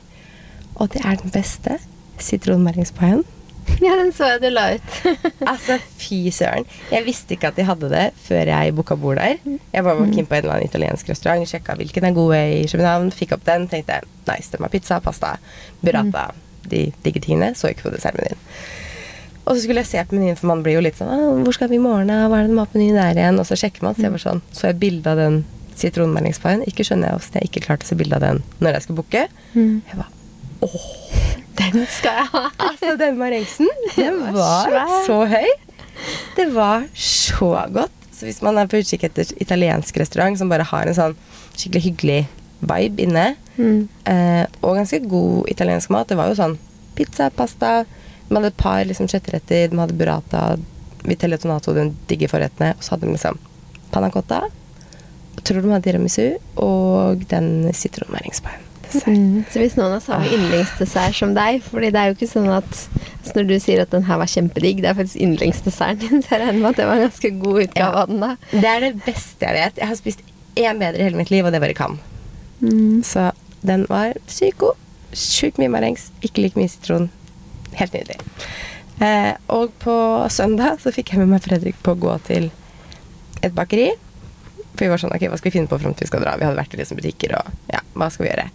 Og 0.76 0.92
det 0.94 1.02
er 1.06 1.20
den 1.20 1.34
beste 1.34 1.80
sitronmæringspaien. 2.20 3.26
Ja, 3.86 3.94
den 4.00 4.10
så 4.16 4.26
jeg 4.32 4.42
du 4.42 4.48
la 4.50 4.64
ut. 4.76 4.96
Altså, 5.52 5.78
fy 6.02 6.32
søren. 6.34 6.66
Jeg 6.92 7.06
visste 7.06 7.36
ikke 7.36 7.52
at 7.52 7.60
de 7.60 7.66
hadde 7.68 7.90
det 7.92 8.08
før 8.26 8.50
jeg 8.50 8.74
booka 8.76 8.98
bord 8.98 9.20
der. 9.22 9.38
Jeg 9.46 9.86
bare 9.86 10.00
var 10.00 10.10
keen 10.10 10.26
på 10.26 10.36
en 10.36 10.44
eller 10.44 10.56
annen 10.56 10.70
italiensk 10.70 11.10
restaurant, 11.12 11.46
sjekka 11.48 11.76
hvilken 11.78 12.08
er 12.10 12.16
gode 12.18 12.40
i 12.56 12.64
København, 12.72 13.12
fikk 13.14 13.36
opp 13.38 13.46
den, 13.46 13.68
tenkte 13.70 14.02
nice, 14.26 14.50
det 14.52 14.60
var 14.60 14.74
pizza, 14.74 15.00
pasta, 15.06 15.36
burrata, 15.84 16.32
de 16.72 16.88
digge 17.06 17.22
tingene. 17.22 17.54
Så 17.56 17.70
ikke 17.70 17.88
på 17.88 17.94
dessertmenyen. 17.94 18.42
Og 19.50 19.56
så 19.58 19.64
skulle 19.64 19.82
jeg 19.82 19.90
se 19.90 20.04
på 20.06 20.14
menyen, 20.16 20.38
for 20.38 20.46
man 20.52 20.62
blir 20.62 20.76
jo 20.78 20.82
litt 20.86 21.00
sånn 21.00 21.10
«Ah, 21.10 21.34
'Hvor 21.42 21.56
skal 21.56 21.70
vi 21.72 21.80
i 21.80 21.82
morgen? 21.82 22.08
Hva 22.14 22.38
er 22.38 22.46
det 22.46 22.52
de 22.54 22.60
har 22.62 22.70
på 22.70 22.78
menyen 22.78 23.00
der 23.00 23.18
igjen?' 23.18 23.40
Og 23.42 23.48
så 23.50 23.58
sjekker 23.58 23.82
man, 23.82 23.96
så 23.98 24.06
jeg 24.06 24.12
var 24.14 24.22
sånn, 24.22 24.42
så 24.54 24.68
jeg 24.70 24.80
bilde 24.80 25.10
av 25.10 25.18
den 25.18 25.40
sitronmeldingspaien. 25.80 26.62
Ikke 26.70 26.86
skjønner 26.86 27.10
jeg 27.10 27.18
hvordan 27.20 27.42
jeg 27.42 27.50
ikke 27.50 27.66
klarte 27.66 27.88
å 27.88 27.90
se 27.90 27.96
bilde 28.00 28.16
av 28.20 28.22
den 28.22 28.44
når 28.62 28.74
jeg 28.78 28.82
skulle 28.86 29.02
booke. 29.02 29.26
Mm. 29.56 29.82
Jeg 29.90 29.98
bare 29.98 30.14
Den 31.60 31.86
skal 31.92 32.14
jeg 32.22 32.28
ha. 32.34 32.44
Altså, 32.70 32.94
den 33.00 33.18
marengsen, 33.20 33.68
den 33.96 34.20
var 34.36 34.70
var 34.72 34.94
så 35.08 35.18
høy. 35.28 35.50
Det 36.38 36.48
var 36.56 36.86
så 36.96 37.50
godt. 37.74 37.92
Så 38.16 38.28
hvis 38.28 38.42
man 38.44 38.58
er 38.60 38.68
på 38.68 38.80
utkikk 38.80 39.04
etter 39.08 39.28
italiensk 39.44 39.98
restaurant 40.00 40.38
som 40.40 40.50
bare 40.52 40.64
har 40.68 40.88
en 40.88 40.96
sånn 40.96 41.16
skikkelig 41.56 41.84
hyggelig 41.90 42.20
vibe 42.62 43.06
inne, 43.08 43.28
Mm. 43.60 43.90
eh, 44.08 44.46
og 44.64 44.78
ganske 44.78 45.02
god 45.10 45.50
italiensk 45.52 45.90
mat 45.92 46.08
Det 46.08 46.16
var 46.16 46.30
jo 46.30 46.36
sånn 46.36 46.58
pizza, 46.96 47.30
pasta 47.30 47.84
De 48.30 48.36
hadde 48.38 48.52
et 48.54 48.58
par 48.62 48.84
liksom 48.86 49.10
kjøttretter, 49.10 49.70
de 49.72 49.80
hadde 49.82 49.98
burrata, 49.98 50.44
vitello 51.04 51.38
tonato, 51.42 51.74
de 51.74 51.88
digge 52.10 52.30
forrettene, 52.30 52.76
og 52.78 52.84
så 52.86 52.94
hadde 52.96 53.08
de 53.08 53.16
liksom 53.16 53.40
panna 53.92 54.10
cotta, 54.14 54.44
jeg 55.40 55.44
tror 55.48 55.62
de 55.64 55.72
hadde 55.72 55.86
tiramisu, 55.88 56.26
og 56.62 57.24
den 57.32 57.70
sitronmæringspaien. 57.74 58.66
Mm. 58.90 59.46
Så 59.54 59.60
hvis 59.62 59.76
noen 59.78 59.92
har 59.94 60.02
samme 60.02 60.26
yndlingsdessert 60.34 61.14
som 61.14 61.36
deg 61.38 61.60
Fordi 61.62 61.92
det 61.94 62.00
er 62.02 62.08
jo 62.10 62.16
ikke 62.16 62.26
sånn 62.32 62.48
at 62.50 62.72
så 63.22 63.36
når 63.36 63.46
du 63.46 63.54
sier 63.62 63.84
at 63.84 63.92
den 63.94 64.08
her 64.08 64.18
var 64.18 64.26
kjempedigg, 64.32 64.80
det 64.82 64.90
er 64.90 64.96
faktisk 64.98 65.20
yndlingsdesserten 65.22 66.00
din, 66.10 66.24
så 66.26 66.32
jeg 66.34 66.42
regner 66.42 66.58
med 66.64 66.70
at 66.72 66.80
det 66.80 66.88
var 66.90 66.98
en 66.98 67.04
ganske 67.06 67.30
god 67.44 67.60
utgave 67.68 67.92
Ja. 67.94 68.02
av 68.02 68.08
den 68.10 68.24
da. 68.24 68.30
Det 68.50 68.72
er 68.72 68.80
det 68.88 68.92
beste 69.06 69.46
jeg 69.46 69.54
vet. 69.60 69.78
Jeg 69.84 69.88
har 69.92 70.00
spist 70.00 70.24
én 70.58 70.82
bedre 70.82 70.98
i 70.98 71.06
hele 71.06 71.22
mitt 71.22 71.30
liv, 71.30 71.46
og 71.46 71.54
det 71.54 71.62
var 71.62 71.70
i 71.70 71.78
Cannes. 71.78 72.02
Mm. 72.64 73.04
Så 73.06 73.28
den 73.62 73.86
var 73.92 74.18
sykt 74.26 74.58
god. 74.64 74.82
Sjukt 75.14 75.62
mye 75.62 75.70
marengs, 75.70 76.10
ikke 76.26 76.42
like 76.48 76.58
mye 76.58 76.72
sitron. 76.74 77.12
Helt 77.78 77.94
nydelig. 77.94 78.20
Eh, 79.00 79.34
og 79.56 79.72
på 79.80 79.96
søndag 80.34 80.82
så 80.84 80.92
fikk 80.92 81.14
jeg 81.14 81.22
med 81.22 81.32
meg 81.32 81.44
Fredrik 81.46 81.78
på 81.86 81.96
å 81.96 82.00
gå 82.00 82.16
til 82.28 82.50
et 83.46 83.56
bakeri. 83.56 83.94
For 84.74 84.86
vi 84.86 84.92
var 84.92 85.02
sånn, 85.02 85.14
ok, 85.16 85.26
hva 85.32 85.40
skal 85.40 85.52
vi 85.52 85.56
finne 85.56 85.72
på 85.72 85.80
fram 85.80 85.96
til 85.96 86.08
vi 86.08 86.12
skal 86.12 86.24
dra? 86.24 86.36
Vi 86.40 86.48
hadde 86.48 86.60
vært 86.60 86.76
i 86.76 86.80
liksom 86.82 87.00
butikker 87.00 87.36
og 87.40 87.54
ja, 87.72 87.82
hva 87.96 88.10
skal 88.12 88.26
vi 88.26 88.32
gjøre? 88.32 88.50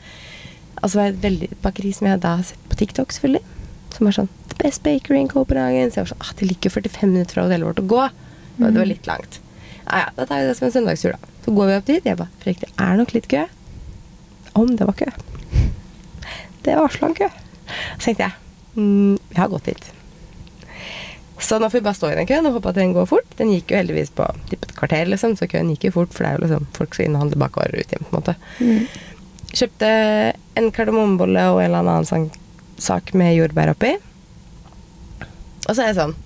Og 0.83 0.91
så 0.91 0.99
var 0.99 1.09
det 1.09 1.15
et 1.15 1.25
veldig 1.25 1.49
et 1.53 1.63
bakeri 1.65 1.95
som 1.97 2.09
jeg 2.11 2.21
da 2.21 2.35
har 2.39 2.45
sett 2.49 2.69
på 2.69 2.79
TikTok, 2.81 3.15
selvfølgelig. 3.17 3.45
Som 3.95 4.09
var 4.09 4.19
sånn 4.19 4.31
The 4.51 4.59
best 4.61 4.85
bakery 4.85 5.23
in 5.23 5.33
Copenhagen. 5.33 5.93
Så 5.93 6.01
jeg 6.01 6.07
var 6.07 6.13
sånn, 6.13 6.25
ah, 6.27 6.35
det 6.41 6.51
ligger 6.51 6.69
jo 6.69 6.77
45 6.77 7.15
minutter 7.15 7.39
fra 7.39 7.47
hotellet 7.47 7.71
vårt 7.71 7.83
å 7.83 7.89
gå. 7.95 8.05
Og 8.61 8.65
det 8.67 8.77
var 8.77 8.91
litt 8.91 9.09
langt. 9.09 9.41
Ja, 9.85 10.05
ja, 10.05 10.07
da 10.19 10.29
tar 10.29 10.43
vi 10.43 10.51
det 10.51 10.59
som 10.59 10.69
en 10.69 10.77
søndagstur, 10.77 11.17
da. 11.17 11.33
Så 11.45 11.57
går 11.57 11.71
vi 11.71 11.79
opp 11.81 11.89
dit. 11.89 12.09
Jeg 12.09 12.21
bare 12.21 12.43
Fredrik, 12.45 12.65
det 12.65 12.73
er 12.85 13.01
nok 13.01 13.17
litt 13.17 13.29
kø. 13.33 13.45
Om 14.61 14.77
det 14.77 14.89
var 14.89 15.01
kø. 15.01 15.11
Det 16.65 16.79
var 16.79 16.93
så 16.93 17.05
lang 17.07 17.17
kø. 17.17 17.29
Så 17.99 18.11
tenkte 18.11 18.29
jeg 18.29 18.44
mm, 18.77 19.19
jeg 19.31 19.41
har 19.41 19.53
gått 19.53 19.71
dit. 19.71 19.91
Så 21.45 21.59
nå 21.59 21.69
får 21.69 21.81
vi 21.81 21.85
bare 21.85 21.99
stå 21.99 22.11
i 22.13 22.17
den 22.17 22.29
køen 22.29 22.47
og 22.49 22.57
håpe 22.57 22.71
at 22.71 22.79
den 22.79 22.95
går 22.95 23.09
fort. 23.11 23.35
Den 23.39 23.51
gikk 23.53 23.73
jo 23.73 23.81
heldigvis 23.81 24.13
på 24.17 24.27
typ 24.51 24.63
et 24.65 24.75
kvarter, 24.79 25.09
liksom, 25.11 25.35
så 25.37 25.49
køen 25.51 25.73
gikk 25.75 25.89
jo 25.89 25.97
fort, 25.99 26.15
for 26.15 26.25
det 26.25 26.31
er 26.31 26.39
jo 26.39 26.45
liksom 26.45 26.69
folk 26.77 26.95
skal 26.95 27.09
inn 27.09 27.19
og 27.19 27.25
handle 27.25 27.41
bakvarer 27.43 27.83
ut 27.83 27.91
igjen, 27.93 28.07
på 28.07 28.15
en 28.15 28.21
måte. 28.21 28.37
Mm. 28.61 29.51
Kjøpte 29.55 29.91
en 30.61 30.71
kardemommebolle 30.75 31.49
og 31.53 31.61
en 31.61 31.67
eller 31.69 31.83
annen 31.83 32.09
sånn 32.09 32.29
sak 32.81 33.13
med 33.19 33.35
jordbær 33.37 33.75
oppi. 33.75 33.93
Og 35.65 35.73
så 35.73 35.81
er 35.83 35.93
jeg 35.93 35.99
sånn 36.01 36.17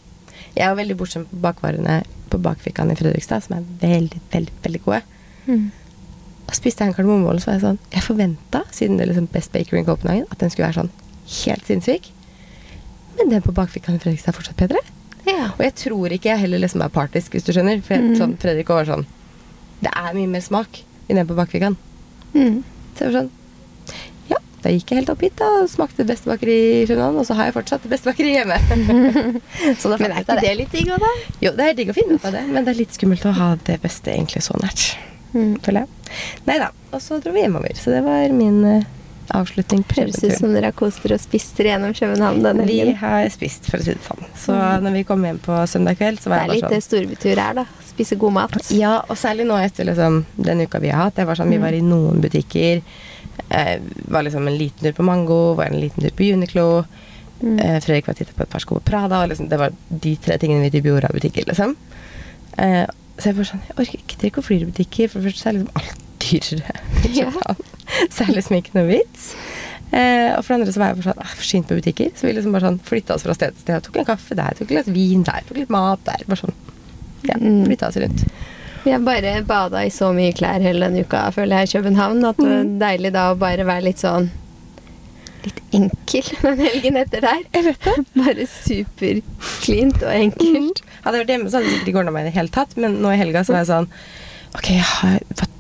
Jeg 0.57 0.64
er 0.64 0.73
jo 0.73 0.78
veldig 0.81 0.97
bortskjemt 0.99 1.28
på 1.31 1.40
bakvarene 1.45 2.00
på 2.28 2.40
bakfikkene 2.43 2.93
i 2.93 2.99
Fredrikstad, 2.99 3.45
som 3.45 3.59
er 3.59 3.67
veldig, 3.81 4.21
veldig, 4.33 4.55
veldig 4.64 4.81
gode. 4.85 5.00
Mm. 5.47 5.69
Og 6.49 6.57
spiste 6.57 6.85
jeg 6.85 6.93
en 6.93 6.97
kardemommebolle, 6.97 7.40
så 7.40 7.50
var 7.50 7.59
jeg 7.59 7.64
sånn 7.67 7.81
Jeg 7.95 8.05
forventa, 8.05 8.62
siden 8.75 8.99
det 8.99 9.07
er 9.07 9.12
liksom 9.12 9.28
Best 9.33 9.55
Bakery 9.55 9.83
in 9.83 9.88
Copenhagen, 9.88 10.28
at 10.31 10.40
den 10.43 10.52
skulle 10.52 10.69
være 10.69 10.83
sånn 10.83 10.95
helt 11.43 11.69
sinnssyk. 11.69 12.11
Men 13.19 13.31
den 13.35 13.43
på 13.43 13.53
bakfikkene 13.57 14.01
Fredrikstad 14.03 14.33
er 14.33 14.39
fortsatt 14.39 14.57
bedre. 14.61 14.81
Ja. 15.27 15.51
Og 15.59 15.63
jeg 15.65 15.75
tror 15.77 16.13
ikke 16.15 16.31
jeg 16.31 16.39
heller 16.45 16.63
liksom 16.63 16.83
er 16.85 16.93
partisk, 16.95 17.35
hvis 17.35 17.45
du 17.45 17.53
skjønner. 17.53 17.83
For 17.85 17.95
jeg, 17.99 18.03
Mm. 18.11 18.17
sånn, 18.17 18.37
Fredrik 18.41 18.69
var 18.69 18.85
sånn 18.89 19.07
Det 19.83 19.91
er 19.95 20.15
mye 20.15 20.27
mer 20.29 20.41
smak 20.41 20.81
i 21.09 21.15
den 21.15 21.27
på 21.27 21.37
bakfikkene. 21.37 21.77
Mm. 22.35 22.63
Så 22.97 23.05
jeg 23.05 23.13
var 23.13 23.21
sånn 23.21 23.31
Ja, 24.31 24.37
da 24.63 24.71
gikk 24.71 24.91
jeg 24.91 24.99
helt 25.01 25.11
opp 25.11 25.21
hit 25.23 25.37
da, 25.37 25.45
og 25.63 25.69
smakte 25.71 26.03
det 26.03 26.07
beste 26.11 26.27
bakeri 26.29 26.57
i 26.83 26.87
København, 26.87 27.19
og 27.19 27.27
så 27.27 27.35
har 27.39 27.45
jeg 27.49 27.55
fortsatt 27.55 27.83
det 27.83 27.91
beste 27.91 28.11
bakeriet 28.11 28.43
hjemme. 28.43 28.59
så 29.81 29.89
da 29.93 29.97
Men 30.01 30.13
er 30.13 30.21
ikke 30.25 30.41
det 30.41 30.57
litt 30.59 30.73
digg 30.73 30.91
òg, 30.93 30.99
da? 31.01 31.13
Jo, 31.41 31.53
det 31.57 31.65
er 31.71 31.75
digg 31.79 31.91
å 31.93 31.95
finne 31.97 32.15
ut 32.19 32.25
av 32.29 32.33
det, 32.33 32.43
men 32.49 32.65
det 32.65 32.75
er 32.75 32.81
litt 32.83 32.93
skummelt 32.97 33.25
å 33.25 33.33
ha 33.39 33.55
det 33.65 33.79
beste 33.83 34.13
egentlig 34.13 34.43
så 34.45 34.57
nært. 34.61 34.97
Mm. 35.35 35.59
Føler 35.65 35.85
jeg. 35.85 35.89
Nei 36.49 36.59
da. 36.59 36.71
Og 36.93 37.01
så 37.05 37.21
dro 37.23 37.33
vi 37.33 37.43
hjemover. 37.45 37.75
Så 37.77 37.93
det 37.93 38.03
var 38.05 38.29
min 38.33 38.65
eh, 38.65 38.85
avslutning 39.35 39.83
på 39.89 39.99
Høres 40.01 40.23
ut 40.23 40.35
som 40.39 40.55
dere 40.55 40.71
har 40.71 40.77
kost 40.77 41.03
dere 41.05 41.19
og 41.19 41.23
spist 41.23 41.57
dere 41.59 41.75
gjennom 41.75 41.95
København 41.97 42.45
denne 42.45 42.67
Vi 42.69 42.95
har 43.01 43.29
spist, 43.33 43.69
for 43.71 43.81
å 43.81 43.87
si 43.87 43.95
det 43.97 44.05
sånn. 44.07 44.31
Så 44.39 44.57
når 44.85 44.97
vi 44.99 45.05
kom 45.09 45.25
hjem 45.27 45.41
på 45.45 45.59
søndag 45.71 45.99
kveld, 46.01 46.23
så 46.23 46.33
var 46.33 46.45
er 46.45 46.49
jeg 46.49 46.57
litt 46.57 46.67
sånn 46.67 46.75
det 46.75 46.81
sånn 46.81 46.89
storbytur 46.89 47.43
er, 47.45 47.61
da. 47.61 47.67
Spise 47.89 48.19
god 48.21 48.37
mat. 48.37 48.59
Ja, 48.75 48.95
og 49.05 49.19
særlig 49.21 49.49
nå 49.49 49.59
etter 49.61 49.89
liksom, 49.89 50.23
den 50.37 50.65
uka 50.65 50.81
vi 50.83 50.93
har 50.95 51.09
hatt. 51.09 51.19
Det 51.19 51.29
var 51.29 51.39
sånn, 51.39 51.53
Vi 51.53 51.61
var 51.63 51.77
i 51.77 51.83
noen 51.85 52.23
butikker. 52.25 52.83
Eh, 53.49 53.77
var 54.11 54.23
liksom 54.27 54.49
en 54.49 54.59
liten 54.59 54.89
tur 54.89 54.97
på 54.97 55.07
Mango, 55.07 55.55
var 55.59 55.73
en 55.73 55.81
liten 55.81 56.03
tur 56.03 56.15
på 56.15 56.33
Uniqlo. 56.33 56.85
Mm. 57.41 57.59
Eh, 57.59 57.81
Fredrik 57.81 58.07
var 58.07 58.15
titta 58.19 58.35
på 58.35 58.43
et 58.43 58.51
par 58.51 58.63
sko 58.65 58.79
på 58.79 58.87
Prada. 58.91 59.23
Og 59.23 59.33
liksom, 59.33 59.49
det 59.49 59.59
var 59.61 59.75
de 59.89 60.17
tre 60.17 60.39
tingene 60.39 60.67
vi 60.67 60.73
typ 60.77 60.91
gjorde 60.91 61.11
av 61.11 61.19
butikker. 61.19 61.47
liksom. 61.49 61.77
Eh, 62.59 62.85
så 63.19 63.31
jeg 63.31 63.39
var 63.39 63.49
sånn, 63.51 63.65
jeg 63.67 63.81
orker 63.83 64.29
ikke 64.29 64.43
å 64.43 64.47
fly 64.47 64.61
i 64.63 64.69
butikker. 64.69 65.11
For 65.11 65.21
det 65.21 65.33
første 65.33 65.43
så 65.43 65.51
er 65.51 65.59
liksom 65.59 65.83
alt 65.83 66.07
dyrere. 66.23 66.79
Ja. 67.19 67.55
Så 68.12 68.23
er 68.25 68.30
det 68.33 68.37
liksom 68.40 68.57
ikke 68.61 68.75
noe 68.78 68.87
vits. 68.90 69.30
Eh, 69.90 70.35
og 70.37 70.42
for 70.45 70.52
det 70.52 70.59
andre 70.61 70.73
så 70.75 70.80
var 70.83 70.90
jeg 70.92 71.04
sånn, 71.07 71.21
ah, 71.25 71.35
forsynt 71.40 71.68
på 71.71 71.78
butikker. 71.78 72.11
Så 72.18 72.26
vi 72.28 72.35
liksom 72.37 72.52
bare 72.52 72.68
sånn 72.68 72.80
flytta 72.85 73.14
oss 73.16 73.25
fra 73.25 73.35
sted 73.37 73.54
til 73.57 73.62
sted. 73.64 73.75
Jeg 73.78 73.87
tok 73.88 73.97
en 74.02 74.09
kaffe 74.11 74.37
der, 74.37 74.57
tok 74.59 74.66
et 74.68 74.75
glass 74.75 74.90
vin 74.92 75.23
der, 75.25 75.47
tok 75.49 75.57
litt 75.62 75.73
mat 75.73 76.02
der. 76.04 76.25
Bare 76.28 76.42
sånn. 76.42 76.57
Ja, 77.28 77.35
Mm. 77.40 77.64
flytta 77.66 77.88
oss 77.88 77.97
rundt. 77.97 78.26
Vi 78.85 78.92
har 78.92 79.00
bare 79.04 79.42
bada 79.45 79.80
i 79.85 79.88
så 79.90 80.12
mye 80.14 80.33
klær 80.37 80.61
hele 80.62 80.87
denne 80.87 81.02
uka, 81.04 81.25
føler 81.35 81.59
jeg, 81.64 81.68
i 81.68 81.73
København. 81.78 82.21
At 82.28 82.37
det 82.37 82.47
var 82.47 82.62
Mm. 82.64 82.78
deilig 82.78 83.12
da 83.12 83.25
å 83.33 83.38
bare 83.38 83.64
være 83.64 83.83
litt 83.88 83.99
sånn 84.04 84.28
Litt 85.45 85.61
enkel 85.73 86.23
den 86.42 86.59
helgen 86.59 86.97
etter 86.99 87.21
der. 87.23 87.42
Jeg 87.54 87.64
vet 87.64 87.85
det. 87.87 87.97
Bare 88.18 88.47
supercleant 88.50 90.02
og 90.02 90.11
enkelt. 90.12 90.80
Hadde 91.04 91.14
jeg 91.21 91.23
vært 91.25 91.30
hjemme, 91.35 91.49
så 91.52 91.59
hadde 91.61 91.68
det 91.68 91.75
sikkert 91.76 91.90
ikke 91.92 92.00
ordna 92.02 92.14
meg 92.16 92.25
i 92.26 92.28
det 92.30 92.35
hele 92.38 92.52
tatt. 92.54 92.75
Men 92.76 92.97
nå 93.02 93.12
i 93.14 93.21
helga 93.21 93.45
så 93.47 93.54
var 93.54 93.62
jeg 93.62 93.71
sånn 93.71 93.88
Ok, 94.57 94.68
jeg, 94.73 94.83
har, 94.88 95.18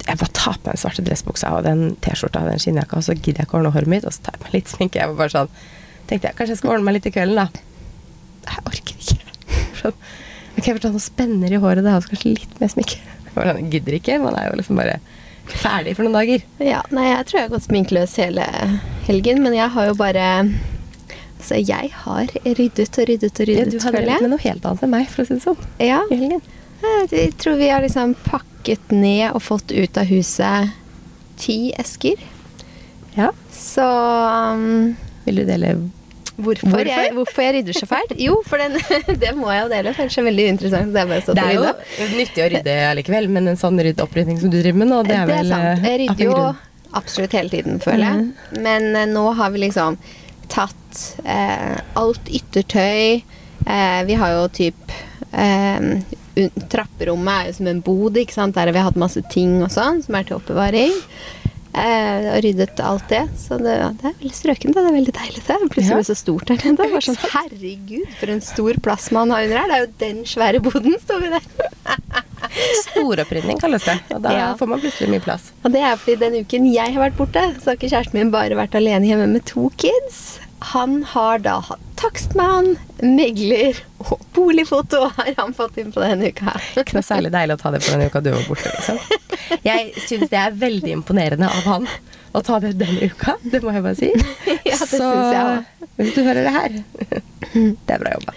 jeg 0.08 0.20
bare 0.22 0.32
tar 0.32 0.56
på 0.56 0.70
den 0.70 0.80
svarte 0.80 1.04
dressbuksa 1.04 1.50
og 1.58 1.66
den 1.66 1.82
T-skjorta 2.04 2.40
og 2.40 2.52
den 2.52 2.62
skinnjakka, 2.62 2.96
og 3.00 3.04
så 3.04 3.16
gidder 3.16 3.42
jeg 3.42 3.48
ikke 3.48 3.58
å 3.58 3.60
ordne 3.60 3.74
håret 3.74 3.90
mitt, 3.92 4.06
og 4.08 4.14
så 4.14 4.24
tar 4.24 4.38
jeg 4.38 4.46
meg 4.46 4.54
litt 4.56 4.72
sminke. 4.72 5.00
Jeg 5.02 5.12
var 5.12 5.18
bare 5.20 5.34
sånn 5.34 5.50
Tenkte 6.08 6.30
jeg 6.30 6.38
kanskje 6.38 6.54
jeg 6.54 6.60
skal 6.62 6.70
ordne 6.72 6.86
meg 6.86 6.94
litt 6.96 7.06
i 7.10 7.10
kvelden, 7.12 7.36
da. 7.36 7.64
Jeg 8.48 8.62
orker 8.70 8.94
ikke. 8.96 9.16
Sånn, 9.76 9.98
ok, 10.56 10.62
får 10.70 10.78
ta 10.80 10.90
noe 10.94 11.04
spenner 11.04 11.52
i 11.52 11.58
håret, 11.60 11.84
og 11.84 12.06
så 12.06 12.12
kanskje 12.14 12.32
litt 12.32 12.54
mer 12.62 12.72
sminke. 12.72 13.02
Jeg 13.26 13.34
sånn, 13.36 13.68
gidder 13.74 13.96
ikke. 13.98 14.16
Man 14.22 14.38
er 14.40 14.46
jo 14.48 14.56
liksom 14.56 14.80
bare 14.80 14.94
ferdig 15.52 15.92
for 15.98 16.08
noen 16.08 16.16
dager. 16.16 16.46
Ja, 16.64 16.80
nei, 16.96 17.10
jeg 17.10 17.28
tror 17.28 17.38
jeg 17.38 17.44
har 17.44 17.52
gått 17.52 17.66
sminkeløs 17.68 18.16
hele 18.22 18.48
helgen, 19.04 19.44
men 19.44 19.56
jeg 19.58 19.68
har 19.76 19.92
jo 19.92 19.98
bare 20.00 20.26
Altså, 21.38 21.54
jeg 21.62 21.92
har 21.94 22.32
ryddet 22.42 22.96
og 22.98 23.04
ryddet 23.06 23.36
og 23.38 23.44
Ja, 23.46 23.60
ryddet, 23.60 23.76
du 23.76 23.84
har 23.84 23.92
føler 23.94 24.08
drevet 24.08 24.24
med 24.24 24.32
noe 24.32 24.42
helt 24.42 24.64
annet 24.66 24.80
enn 24.82 24.90
meg, 24.90 25.04
for 25.12 25.22
å 25.22 25.28
si 25.28 25.36
det 25.36 25.44
sånn, 25.44 25.60
Ja, 25.78 26.00
i 26.10 26.16
helgen. 26.18 26.40
Jeg 27.10 27.34
tror 27.40 27.58
vi 27.58 27.70
har 27.70 27.82
liksom 27.82 28.14
pakket 28.26 28.92
ned 28.94 29.32
og 29.32 29.42
fått 29.42 29.72
ut 29.74 29.98
av 29.98 30.08
huset 30.10 30.74
ti 31.38 31.72
esker. 31.78 32.20
Ja. 33.18 33.32
Så 33.50 33.84
um, 34.54 34.96
Vil 35.24 35.40
du 35.40 35.44
dele 35.44 35.72
Hvorfor, 36.38 36.68
Hvorfor? 36.68 36.86
Jeg, 36.86 37.10
hvorfor 37.16 37.42
jeg 37.42 37.54
rydder 37.56 37.74
så 37.74 37.86
fælt? 37.90 38.12
Jo, 38.22 38.36
for 38.46 38.62
den, 38.62 38.76
det 39.22 39.32
må 39.34 39.48
jeg 39.50 39.64
jo 39.64 39.70
dele, 39.72 39.94
for 39.94 40.04
ellers 40.04 40.18
er 40.18 40.22
det 40.22 40.28
veldig 40.28 40.44
interessant. 40.52 40.92
Det 40.94 41.00
er 41.02 41.34
Det 41.34 41.42
er 41.42 41.56
jo 41.56 42.06
nyttig 42.14 42.44
å 42.44 42.46
rydde 42.52 42.76
allikevel, 42.92 43.26
men 43.34 43.50
en 43.50 43.58
sånn 43.58 43.80
rydd 43.82 43.98
opprydning 44.04 44.38
som 44.38 44.52
du 44.52 44.60
driver 44.60 44.78
med 44.78 44.90
nå, 44.92 45.00
det 45.08 45.16
er, 45.18 45.26
vel 45.26 45.50
sant. 45.50 45.82
Jeg 45.82 45.90
eh, 45.90 45.98
rydder 46.04 46.28
jo 46.28 46.36
absolutt 47.00 47.34
hele 47.34 47.50
tiden, 47.50 47.82
føler 47.82 48.04
jeg. 48.06 48.60
Men 48.68 48.86
uh, 48.94 49.02
nå 49.10 49.24
har 49.40 49.50
vi 49.50 49.64
liksom 49.64 49.98
tatt 50.52 51.02
uh, 51.26 51.74
alt 51.98 52.30
yttertøy. 52.30 53.26
Uh, 53.66 54.00
vi 54.06 54.22
har 54.22 54.38
jo 54.38 54.46
typ 54.62 54.94
eh, 55.32 56.50
Trapperommet 56.70 57.34
er 57.34 57.46
jo 57.50 57.56
som 57.58 57.66
en 57.66 57.80
bod, 57.82 58.16
ikke 58.20 58.36
sant? 58.36 58.54
der 58.54 58.68
har 58.70 58.72
vi 58.76 58.84
hatt 58.86 58.96
masse 59.00 59.22
ting 59.32 59.56
og 59.64 59.70
sånn 59.74 60.02
som 60.04 60.14
er 60.14 60.22
til 60.28 60.36
oppbevaring. 60.38 60.92
Eh, 61.78 62.28
og 62.32 62.38
ryddet 62.42 62.80
alt 62.82 63.08
det. 63.10 63.24
Så 63.38 63.58
det, 63.60 63.74
det 64.00 64.06
er 64.08 64.14
veldig 64.22 64.34
strøkent. 64.34 64.74
Det 64.74 64.82
er 64.84 64.94
veldig 64.96 65.14
deilig. 65.18 65.42
Det 65.46 65.56
plutselig 65.74 65.98
Ja. 65.98 66.06
så 66.08 66.16
stort 66.16 66.46
der 66.48 66.62
nede. 66.64 66.86
Sånn, 67.04 67.18
Herregud, 67.34 68.06
for 68.18 68.32
en 68.32 68.40
stor 68.40 68.78
plass 68.82 69.10
man 69.14 69.30
har 69.34 69.44
under 69.46 69.58
her. 69.60 69.68
Det 69.68 69.76
er 69.76 69.84
jo 69.84 69.92
den 70.04 70.24
svære 70.30 70.62
boden, 70.64 70.96
står 71.02 71.20
vi 71.26 71.28
der. 71.34 71.50
Storopprydning 72.88 73.58
kalles 73.60 73.84
det, 73.86 73.98
og 74.14 74.22
da 74.24 74.32
Ja. 74.32 74.48
får 74.56 74.66
man 74.70 74.80
plutselig 74.80 75.10
mye 75.12 75.22
plass. 75.22 75.50
Og 75.64 75.72
det 75.74 75.82
er 75.84 75.96
fordi 76.00 76.16
den 76.22 76.38
uken 76.44 76.66
jeg 76.72 76.94
har 76.94 77.02
vært 77.10 77.16
borte, 77.18 77.42
så 77.60 77.70
har 77.72 77.76
ikke 77.76 77.90
kjæresten 77.92 78.14
min 78.22 78.30
bare 78.34 78.56
vært 78.58 78.74
alene 78.78 79.06
hjemme 79.06 79.28
med 79.34 79.44
to 79.44 79.68
kids. 79.76 80.38
Han 80.60 81.02
har 81.14 81.38
da 81.38 81.58
hatt 81.68 81.84
takstmann, 81.98 82.76
megler 83.02 83.78
og 84.04 84.20
boligfoto 84.34 85.04
har 85.16 85.32
han 85.38 85.54
fått 85.54 85.78
inn 85.82 85.90
på 85.94 86.02
denne 86.02 86.28
uka. 86.30 86.44
her. 86.52 86.66
Ikke 86.82 86.94
noe 86.98 87.06
særlig 87.06 87.32
deilig 87.34 87.56
å 87.56 87.60
ta 87.62 87.72
det 87.74 87.80
på 87.82 87.94
den 87.94 88.06
uka 88.06 88.22
du 88.22 88.30
var 88.34 88.44
borte, 88.46 88.70
liksom. 88.74 89.00
Jeg 89.64 89.92
syns 90.06 90.30
det 90.30 90.38
er 90.38 90.54
veldig 90.60 90.92
imponerende 90.98 91.48
av 91.50 91.66
han 91.66 91.88
å 92.36 92.42
ta 92.44 92.58
det 92.62 92.74
denne 92.78 93.08
uka, 93.10 93.34
det 93.42 93.62
må 93.64 93.72
jeg 93.74 93.82
bare 93.86 93.98
si. 93.98 94.12
Ja, 94.68 94.76
det 94.76 94.78
Så 94.78 94.86
synes 94.92 95.34
jeg 95.34 95.42
også. 95.42 95.90
hvis 95.98 96.14
du 96.14 96.22
hører 96.26 96.42
det 96.44 96.54
her, 96.54 96.78
det 97.54 97.94
er 97.96 98.02
bra 98.02 98.14
jobba. 98.18 98.34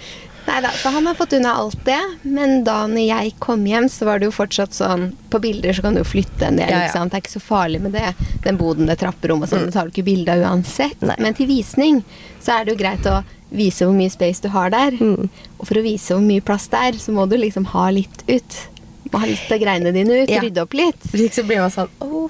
Neida, 0.51 0.71
så 0.75 0.89
han 0.91 1.07
har 1.07 1.15
fått 1.15 1.33
unna 1.37 1.53
alt 1.55 1.79
det, 1.87 1.99
men 2.27 2.63
da 2.67 2.81
når 2.91 3.05
jeg 3.07 3.33
kom 3.39 3.63
hjem, 3.65 3.87
så 3.89 4.05
var 4.09 4.19
det 4.19 4.27
jo 4.27 4.33
fortsatt 4.35 4.75
sånn 4.75 5.05
På 5.31 5.39
bilder 5.39 5.71
så 5.77 5.81
kan 5.85 5.95
du 5.95 6.01
jo 6.01 6.07
flytte 6.09 6.47
en 6.49 6.57
del, 6.59 6.67
Ja, 6.69 6.81
ja. 6.81 6.87
ikke 6.89 6.97
sant. 6.99 7.11
Det 7.13 7.19
er 7.21 7.23
ikke 7.23 7.33
så 7.39 7.43
farlig 7.45 7.79
med 7.81 7.93
det. 7.95 8.09
Den 8.43 8.57
boden, 8.59 8.89
det 8.91 8.97
trapperommet 8.99 9.47
og 9.47 9.53
sånn, 9.55 9.69
det 9.69 9.73
tar 9.77 9.87
du 9.87 9.93
ikke 9.95 10.03
bilde 10.09 10.33
av 10.35 10.43
uansett. 10.43 10.99
Nei. 11.07 11.15
Men 11.23 11.37
til 11.37 11.47
visning 11.47 12.01
så 12.43 12.57
er 12.59 12.65
det 12.67 12.75
jo 12.75 12.81
greit 12.83 13.07
å 13.07 13.21
vise 13.51 13.87
hvor 13.87 13.95
mye 13.95 14.11
space 14.11 14.43
du 14.43 14.49
har 14.51 14.69
der. 14.73 14.91
Mm. 14.99 15.29
Og 15.59 15.67
for 15.67 15.79
å 15.79 15.85
vise 15.85 16.13
hvor 16.15 16.23
mye 16.25 16.43
plass 16.43 16.67
det 16.71 16.79
er, 16.89 16.99
så 16.99 17.15
må 17.15 17.25
du 17.31 17.37
liksom 17.39 17.65
ha 17.71 17.87
litt 17.95 18.23
ut. 18.27 18.59
Må 19.11 19.19
ha 19.23 19.27
litt 19.27 19.51
av 19.51 19.59
greiene 19.59 19.91
dine 19.95 20.21
ut, 20.23 20.29
Ja. 20.31 20.41
rydde 20.43 20.61
opp 20.67 20.73
litt. 20.75 20.99
Så 21.31 21.43
blir 21.47 21.59
man 21.63 21.71
sånn 21.71 21.89
åh, 22.03 22.29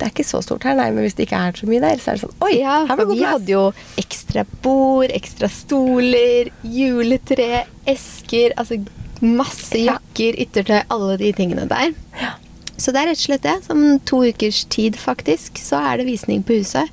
det 0.00 0.06
er 0.08 0.12
ikke 0.14 0.24
så 0.24 0.40
stort 0.42 0.64
her, 0.64 0.74
nei, 0.78 0.88
men 0.96 1.04
hvis 1.04 1.14
det 1.18 1.26
ikke 1.28 1.40
er 1.46 1.58
så 1.60 1.66
mye 1.68 1.80
der, 1.84 1.98
så 2.00 2.10
er 2.10 2.16
det 2.18 2.22
sånn 2.24 2.44
oi, 2.46 2.52
Ja, 2.58 2.76
her 2.88 2.96
var 2.96 3.04
det 3.04 3.06
god 3.10 3.16
plass. 3.16 3.20
vi 3.20 3.30
hadde 3.30 3.52
jo 3.52 3.64
ekstra 4.00 4.44
bord, 4.64 5.12
ekstra 5.12 5.50
stoler, 5.52 6.48
juletre, 6.64 7.64
esker, 7.86 8.54
altså 8.56 8.80
masse 9.20 9.76
Ja. 9.76 9.98
jakker, 9.98 10.38
yttertøy, 10.46 10.80
alle 10.90 11.16
de 11.20 11.32
tingene 11.36 11.66
der. 11.68 11.92
Ja. 12.20 12.32
Så 12.80 12.94
det 12.96 13.02
er 13.02 13.10
rett 13.10 13.18
og 13.20 13.26
slett 13.26 13.42
det. 13.44 13.56
Som 13.66 13.98
to 14.08 14.22
ukers 14.24 14.62
tid, 14.72 14.96
faktisk, 14.96 15.58
så 15.60 15.76
er 15.84 15.98
det 16.00 16.06
visning 16.06 16.40
på 16.42 16.56
huset. 16.62 16.88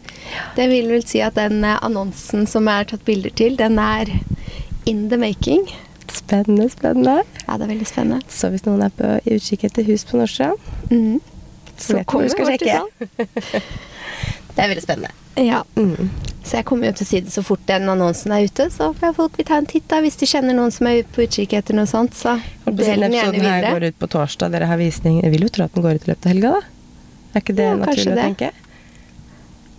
Det 0.57 0.67
vil 0.67 0.89
vel 0.91 1.05
si 1.07 1.21
at 1.23 1.35
den 1.39 1.63
eh, 1.63 1.77
annonsen 1.81 2.43
som 2.45 2.67
er 2.67 2.83
tatt 2.89 3.05
bilder 3.07 3.31
til, 3.39 3.55
den 3.55 3.79
er 3.79 4.11
in 4.85 5.07
the 5.09 5.15
making. 5.17 5.63
Spennende, 6.11 6.67
spennende. 6.69 7.21
Ja, 7.47 7.55
det 7.55 7.69
er 7.69 7.71
veldig 7.71 7.87
spennende. 7.87 8.19
Så 8.27 8.49
hvis 8.51 8.65
noen 8.67 8.83
er 8.83 8.91
på 8.99 9.13
utkikk 9.31 9.63
etter 9.69 9.87
hus 9.87 10.03
på 10.03 10.17
Nordstrand, 10.19 10.59
Mhm. 10.91 11.21
Så, 11.81 11.99
vet 11.99 12.11
hvor 12.11 12.25
du 12.25 12.33
skal 12.33 12.51
sjekke. 12.53 12.81
Det 14.57 14.63
er 14.63 14.71
veldig 14.71 14.81
spennende. 14.81 15.13
Ja. 15.37 15.59
Mm. 15.75 16.09
Så 16.41 16.55
jeg 16.57 16.65
kommer 16.65 16.89
jo 16.89 16.95
til 16.97 17.05
å 17.05 17.09
si 17.11 17.19
det 17.21 17.33
så 17.33 17.43
fort 17.45 17.61
den 17.69 17.89
annonsen 17.91 18.31
er 18.33 18.47
ute, 18.47 18.69
så 18.73 18.87
får 18.97 19.13
folk 19.17 19.35
vil 19.37 19.45
ta 19.45 19.59
en 19.61 19.67
titt 19.69 19.85
da, 19.91 19.99
hvis 20.01 20.17
de 20.17 20.29
kjenner 20.29 20.55
noen 20.57 20.71
som 20.73 20.87
er 20.89 21.03
på 21.13 21.25
utkikk 21.27 21.53
etter 21.59 21.77
noe 21.77 21.85
sånt, 21.89 22.15
så 22.17 22.37
del 22.65 23.03
den 23.05 23.13
gjerne 23.13 23.35
episoden 23.35 23.45
her 23.45 23.67
går 23.67 23.85
ut 23.91 23.99
på 24.01 24.09
torsdag, 24.15 24.55
dere 24.55 24.69
har 24.71 24.79
visning. 24.81 25.19
Jeg 25.21 25.35
vil 25.35 25.45
jo 25.45 25.51
tro 25.53 25.67
at 25.67 25.75
den 25.75 25.85
går 25.85 25.99
ut 25.99 26.07
i 26.07 26.11
løpet 26.13 26.25
av 26.25 26.33
helga, 26.33 26.53
da. 26.55 26.63
Er 27.35 27.43
ikke 27.43 27.57
det 27.57 27.67
Ja, 27.67 27.75
naturlig 27.75 28.07
naturlig 28.07 28.15
å 28.15 28.23
tenke? 28.23 28.51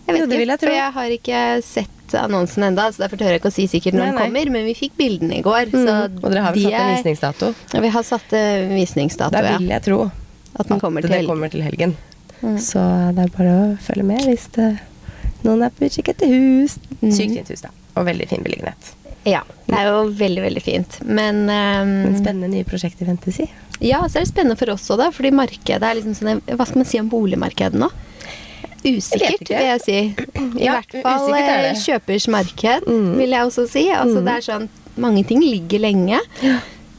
Jeg 0.09 0.15
vet 0.15 0.21
Jo, 0.21 0.27
ikke, 0.29 0.45
jeg 0.45 0.61
for 0.63 0.73
jeg 0.77 0.93
har 0.95 1.17
ikke 1.17 1.41
sett 1.67 2.15
annonsen 2.17 2.69
enda, 2.69 2.87
så 2.93 3.03
derfor 3.03 3.21
tør 3.21 3.35
jeg 3.35 3.43
ikke 3.43 3.51
å 3.51 3.57
si 3.59 3.67
sikkert 3.69 3.97
når 3.97 4.05
Nei, 4.05 4.13
den 4.13 4.21
kommer, 4.23 4.53
men 4.55 4.69
vi 4.69 4.77
fikk 4.79 4.95
bildene 5.01 5.41
i 5.41 5.43
går, 5.45 5.75
så 5.75 5.99
Mm. 5.99 6.23
Og 6.23 6.31
dere 6.31 6.45
har 6.47 6.55
vel 6.55 6.63
de 6.63 6.71
satt 6.71 6.79
en 6.79 6.95
visningsdato? 6.95 7.55
Ja, 7.75 7.81
vi 7.81 7.89
har 7.97 8.07
satt 8.07 8.33
en 8.33 8.75
visningsdato, 8.77 9.33
Da 9.33 9.43
Det 9.43 9.59
vil 9.59 9.69
jeg 9.75 9.83
tro 9.85 9.99
At 10.57 10.69
den 10.69 10.81
kommer 10.81 11.03
det 11.03 11.11
til. 11.13 11.27
kommer 11.27 11.51
til 11.53 11.63
helgen. 11.63 11.97
Mm. 12.43 12.59
Så 12.59 12.79
det 13.15 13.25
er 13.27 13.35
bare 13.37 13.55
å 13.59 13.77
følge 13.83 14.05
med 14.05 14.25
hvis 14.27 14.47
det, 14.55 14.79
noen 15.45 15.63
er 15.67 15.71
på 15.71 15.85
utkikk 15.87 16.09
etter 16.15 16.27
hus. 16.33 16.79
Mm. 17.03 17.11
Sykt 17.13 17.35
fint 17.35 17.49
hus, 17.51 17.61
da. 17.67 17.71
Og 17.99 18.07
veldig 18.07 18.29
fin 18.31 18.43
beliggenhet. 18.43 18.95
Ja, 19.27 19.43
det 19.67 19.75
er 19.77 19.89
jo 19.91 20.05
veldig, 20.17 20.43
veldig 20.47 20.63
fint. 20.63 21.01
Men, 21.05 21.45
Men 21.47 22.07
ehm, 22.09 22.19
spennende 22.21 22.49
nye 22.55 22.65
prosjekter 22.65 23.07
ventes 23.07 23.41
i 23.41 23.49
ja, 23.81 24.01
så 24.09 24.19
er 24.19 24.25
det 24.25 24.31
spennende 24.33 24.57
for 24.59 24.71
oss 24.73 24.83
også, 24.91 24.97
da, 24.99 25.11
fordi 25.15 25.31
markedet 25.31 25.83
er 25.87 25.95
liksom 26.01 26.15
sånn 26.19 26.41
Hva 26.51 26.65
skal 26.67 26.81
man 26.81 26.87
si 26.89 26.99
om 26.99 27.07
boligmarkedet 27.13 27.79
nå? 27.79 27.87
Usikkert, 28.83 29.49
jeg 29.51 29.59
vil 29.59 29.69
jeg 29.69 29.81
si. 29.85 29.99
I 30.59 30.65
Ja, 30.65 30.79
hvert 30.81 30.97
fall 31.03 31.35
eh, 31.35 31.75
kjøpers 31.79 32.27
marked, 32.31 32.87
Mm. 32.87 33.17
vil 33.19 33.31
jeg 33.31 33.47
også 33.47 33.69
si. 33.71 33.85
Altså, 33.91 34.23
Det 34.25 34.35
er 34.35 34.41
sånn, 34.53 34.69
Mange 34.99 35.23
ting 35.25 35.41
ligger 35.41 35.79
lenge, 35.79 36.19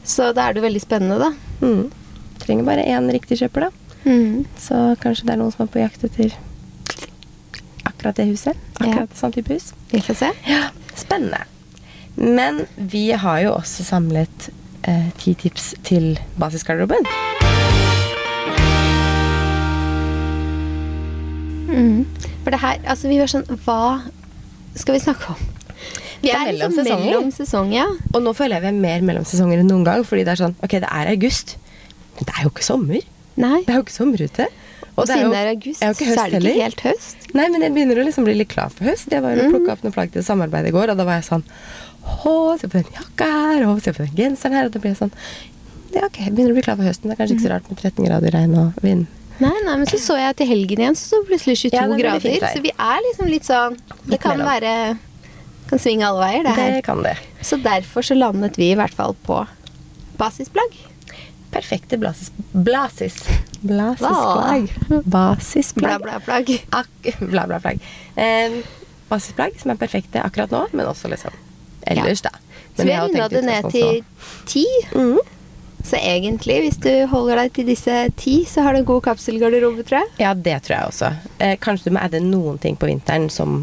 så 0.04 0.32
da 0.32 0.48
er 0.48 0.54
det 0.54 0.62
veldig 0.64 0.80
spennende, 0.80 1.18
da. 1.20 1.32
Mm. 1.60 1.90
Trenger 2.50 2.66
bare 2.66 2.82
én 2.82 3.04
riktig 3.14 3.36
kjøper, 3.38 3.68
da. 3.68 3.98
Mm. 4.10 4.40
Så 4.58 4.74
kanskje 4.98 5.28
det 5.28 5.36
er 5.36 5.38
noen 5.38 5.52
som 5.54 5.60
er 5.62 5.68
på 5.70 5.78
jakt 5.78 6.02
etter 6.02 6.32
akkurat 7.86 8.18
det 8.18 8.26
huset. 8.26 8.58
Akkurat 8.80 9.14
sånn 9.14 9.36
type 9.36 9.54
hus. 9.54 9.68
Vi 9.92 10.00
får 10.02 10.18
se. 10.18 10.30
Ja, 10.50 10.72
spennende. 10.98 11.44
Men 12.18 12.64
vi 12.74 13.04
har 13.14 13.38
jo 13.44 13.52
også 13.54 13.86
samlet 13.86 14.48
eh, 14.82 15.12
ti 15.22 15.36
tips 15.38 15.76
til 15.86 16.18
basisgarderoben. 16.42 17.06
Mm. 21.70 22.02
For 22.42 22.50
det 22.50 22.64
her, 22.66 22.82
altså 22.82 23.14
vi 23.14 23.22
var 23.22 23.30
sånn 23.30 23.46
Hva 23.62 23.80
skal 24.74 24.98
vi 24.98 25.06
snakke 25.06 25.36
om? 25.36 25.48
Vi 26.20 26.34
er 26.34 26.40
er 26.42 26.50
mellom 26.50 26.74
liksom 26.74 27.06
mellom 27.06 27.30
sesong, 27.30 27.70
ja. 27.78 27.86
Og 28.10 28.24
nå 28.26 28.34
føler 28.34 28.58
jeg 28.58 28.66
vi 28.66 28.74
er 28.74 28.82
mer 28.82 29.06
mellom 29.06 29.22
sesonger 29.38 29.62
enn 29.62 29.70
noen 29.70 29.86
gang. 29.86 30.02
Fordi 30.02 30.26
det 30.26 30.34
er 30.34 30.46
sånn 30.48 30.58
Ok, 30.58 30.80
det 30.82 30.90
er 30.90 31.14
august, 31.14 31.60
det 32.26 32.34
er 32.36 32.42
jo 32.46 32.50
ikke 32.52 32.64
sommer. 32.66 33.02
Nei. 33.40 33.60
Det 33.66 33.72
er 33.74 33.78
jo 33.80 33.84
ikke 33.86 33.96
sommer 33.96 34.20
ute. 34.24 34.46
Og 34.98 35.06
det 35.06 35.14
er 35.14 35.20
siden 35.20 35.30
det 35.32 35.38
er 35.40 35.48
august, 35.54 35.82
er 35.82 35.92
så 35.94 36.24
er 36.26 36.32
det 36.34 36.40
ikke 36.50 36.62
helt 36.64 36.80
høst. 36.84 37.28
Nei, 37.38 37.46
men 37.48 37.62
jeg 37.64 37.72
begynner 37.72 38.00
å 38.02 38.04
liksom 38.04 38.26
bli 38.26 38.34
litt 38.36 38.50
klar 38.52 38.72
for 38.74 38.84
høst. 38.90 39.08
Jeg 39.14 39.22
var 39.24 39.36
jo 39.36 39.46
Mm. 39.46 39.52
plukka 39.54 39.72
opp 39.72 39.84
noen 39.86 39.94
plagg 39.94 40.10
til 40.12 40.22
samarbeid 40.26 40.66
i 40.68 40.72
går, 40.74 40.90
og 40.92 40.96
da 40.98 41.04
var 41.08 41.20
jeg 41.20 41.28
sånn 41.30 41.44
Å, 42.00 42.58
se 42.58 42.66
på 42.66 42.80
den 42.80 42.88
jakka 42.96 43.26
her, 43.28 43.64
og 43.68 43.80
se 43.84 43.92
på 43.92 44.02
den 44.06 44.14
genseren 44.16 44.52
her. 44.56 44.66
Og 44.66 44.72
da 44.72 44.78
blir 44.80 44.90
jeg 44.94 44.98
sånn 44.98 45.12
Ja, 45.94 46.04
ok, 46.06 46.18
jeg 46.24 46.32
begynner 46.34 46.52
å 46.52 46.56
bli 46.58 46.62
klar 46.62 46.76
for 46.76 46.84
høsten. 46.88 47.08
Det 47.08 47.12
er 47.12 47.20
kanskje 47.22 47.36
ikke 47.36 47.46
så 47.46 47.52
rart 47.54 47.68
med 47.70 47.78
13 47.78 48.04
grader 48.08 48.30
regn 48.30 48.54
og 48.58 48.72
vind. 48.82 49.06
Nei, 49.40 49.52
nei, 49.64 49.76
men 49.76 49.86
så 49.86 49.96
så 49.98 50.16
jeg 50.20 50.36
til 50.36 50.46
helgen 50.46 50.78
igjen, 50.84 50.96
så 50.96 51.06
sto 51.08 51.22
plutselig 51.24 51.56
22 51.70 51.72
Ja, 51.72 51.84
er 51.86 52.02
grader. 52.02 52.48
Så 52.54 52.60
vi 52.62 52.72
er 52.76 52.98
liksom 53.08 53.30
litt 53.30 53.44
sånn 53.48 53.76
Det 54.04 54.10
Litt 54.16 54.20
kan 54.20 54.38
være 54.38 54.98
Kan 55.70 55.78
svinge 55.78 56.04
alle 56.08 56.20
veier, 56.26 56.42
det 56.44 56.52
her. 56.56 56.72
Det 56.76 56.84
kan 56.84 57.02
det. 57.02 57.16
Så 57.42 57.56
derfor 57.62 58.02
så 58.02 58.14
landet 58.18 58.56
vi 58.58 58.72
i 58.72 58.76
hvert 58.76 58.92
fall 58.92 59.14
på 59.24 59.46
basisplagg. 60.18 60.74
Perfekte 61.50 61.98
blasis... 61.98 62.30
Blasis. 62.52 63.24
Blasisplagg. 63.60 64.72
Basisplagg. 65.04 66.02
Bla-bla-plagg. 66.02 66.66
Bla, 67.18 67.46
bla, 67.46 67.60
plagg. 67.60 67.80
Eh, 68.14 68.60
basisplagg 69.08 69.58
som 69.60 69.74
er 69.74 69.80
perfekte 69.80 70.22
akkurat 70.22 70.52
nå, 70.54 70.62
men 70.72 70.86
også 70.86 71.10
liksom 71.10 71.34
ellers, 71.90 72.22
da. 72.22 72.30
Så 72.76 72.86
vi 72.86 72.94
har 72.94 73.08
runda 73.08 73.28
det 73.28 73.42
ned 73.42 73.70
til 73.72 74.00
ti. 74.46 74.64
Mhm. 74.94 75.18
Så 75.84 75.96
egentlig, 75.96 76.58
hvis 76.60 76.76
du 76.76 77.06
holder 77.08 77.38
deg 77.40 77.52
til 77.56 77.68
disse 77.70 77.94
ti, 78.20 78.34
så 78.44 78.60
har 78.62 78.76
du 78.76 78.82
en 78.82 78.88
god 78.88 79.00
kapselgarderobe, 79.06 79.82
tror 79.88 80.02
jeg. 80.02 80.10
Ja, 80.20 80.34
det 80.36 80.58
tror 80.66 80.76
jeg 80.76 80.90
også. 80.90 81.12
Eh, 81.38 81.54
kanskje 81.56 81.88
du 81.88 81.94
må 81.96 82.02
adde 82.04 82.20
noen 82.20 82.58
ting 82.60 82.76
på 82.76 82.90
vinteren, 82.90 83.30
som 83.32 83.62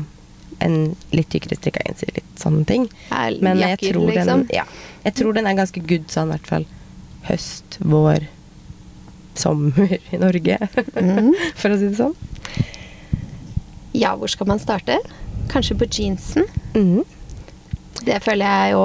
en 0.66 0.96
litt 1.14 1.30
tykkere 1.30 1.60
strikka 1.60 1.84
genser, 1.86 2.10
litt 2.16 2.42
sånne 2.42 2.66
ting. 2.66 2.88
Ja, 3.12 3.30
Men 3.42 3.62
jeg 3.62 3.78
tror, 3.84 4.10
den, 4.10 4.16
liksom. 4.18 4.48
ja, 4.50 4.66
jeg 5.04 5.14
tror 5.20 5.38
den 5.38 5.46
er 5.46 5.60
ganske 5.60 5.84
good 5.86 6.10
sånn, 6.10 6.34
i 6.34 6.38
hvert 6.38 6.50
fall 6.50 6.66
høst, 7.28 7.80
vår, 7.80 8.28
sommer 9.38 9.98
i 10.12 10.22
Norge. 10.22 10.58
mm. 10.96 11.32
For 11.60 11.74
å 11.74 11.78
si 11.80 11.92
det 11.92 12.00
sånn. 12.00 12.16
Ja, 13.98 14.14
hvor 14.18 14.30
skal 14.30 14.50
man 14.50 14.62
starte? 14.62 15.00
Kanskje 15.52 15.78
på 15.80 15.88
jeansen. 15.90 16.46
Mm. 16.76 17.02
Det 18.06 18.20
føler 18.24 18.46
jeg 18.46 18.76
jo 18.78 18.84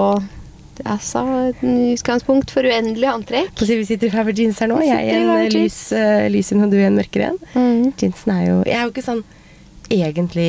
Altså, 0.88 1.20
utgangspunkt 1.62 2.50
for 2.50 2.66
uendelig 2.66 3.06
antrekk. 3.06 3.52
Så 3.60 3.76
vi 3.76 3.84
sitter 3.86 4.10
her 4.10 4.24
med 4.26 4.38
jeans 4.40 4.58
her 4.58 4.70
nå. 4.70 4.80
Jeg 4.82 5.12
er 5.12 5.20
en 5.20 5.30
eh, 5.36 5.50
lys, 5.52 5.76
uh, 5.94 6.24
lys 6.32 6.48
en, 6.54 6.64
og 6.64 6.72
du 6.72 6.78
er 6.80 6.88
en 6.88 6.96
mørkere 6.96 7.28
en. 7.28 7.38
Mm. 7.52 7.92
Jeansen 8.00 8.32
er 8.34 8.42
jo 8.48 8.56
Jeg 8.64 8.78
er 8.78 8.86
jo 8.88 8.94
ikke 8.94 9.04
sånn 9.04 9.20
egentlig 9.92 10.48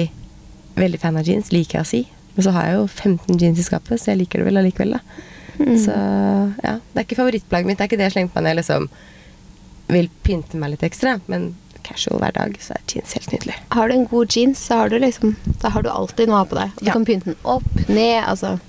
veldig 0.79 1.01
fan 1.01 1.19
av 1.19 1.27
jeans, 1.27 1.51
liker 1.53 1.81
jeg 1.81 1.85
å 1.85 1.91
si. 1.91 2.01
Men 2.33 2.47
så 2.47 2.53
har 2.55 2.69
jeg 2.69 2.79
jo 2.79 2.87
15 2.87 3.41
jeans 3.43 3.61
i 3.61 3.67
skapet, 3.67 4.01
så 4.01 4.13
jeg 4.13 4.23
liker 4.23 4.41
det 4.41 4.47
vel 4.47 4.61
allikevel, 4.63 4.95
da. 4.95 5.27
Mm. 5.59 5.75
Så 5.77 5.91
ja. 6.63 6.77
Det 6.93 6.97
er 7.01 7.05
ikke 7.07 7.19
favorittplagget 7.19 7.67
mitt. 7.69 7.77
Det 7.77 7.85
er 7.85 7.91
ikke 7.91 7.97
det 8.01 8.07
jeg 8.09 8.15
slenger 8.17 8.33
på 8.33 8.41
når 8.41 8.53
jeg 8.53 8.59
liksom 8.61 8.87
vil 9.93 10.09
pynte 10.23 10.57
meg 10.57 10.71
litt 10.73 10.85
ekstra. 10.87 11.17
Men 11.29 11.55
casual 11.83 12.21
hver 12.23 12.31
dag, 12.37 12.53
så 12.63 12.73
er 12.77 12.85
jeans 12.87 13.13
helt 13.17 13.31
nydelig. 13.33 13.55
Har 13.75 13.87
du 13.91 13.93
en 13.97 14.05
god 14.07 14.31
jeans, 14.37 14.59
så 14.69 14.77
har 14.83 14.89
du 14.89 14.97
liksom 15.03 15.35
Da 15.61 15.69
har 15.75 15.83
du 15.83 15.89
alltid 15.91 16.29
noe 16.31 16.45
på 16.47 16.55
deg. 16.55 16.71
Du 16.79 16.85
Ja. 16.87 16.93
kan 16.93 17.05
pynte 17.05 17.25
den 17.33 17.35
opp, 17.43 17.67
ned, 17.89 18.23
altså 18.23 18.59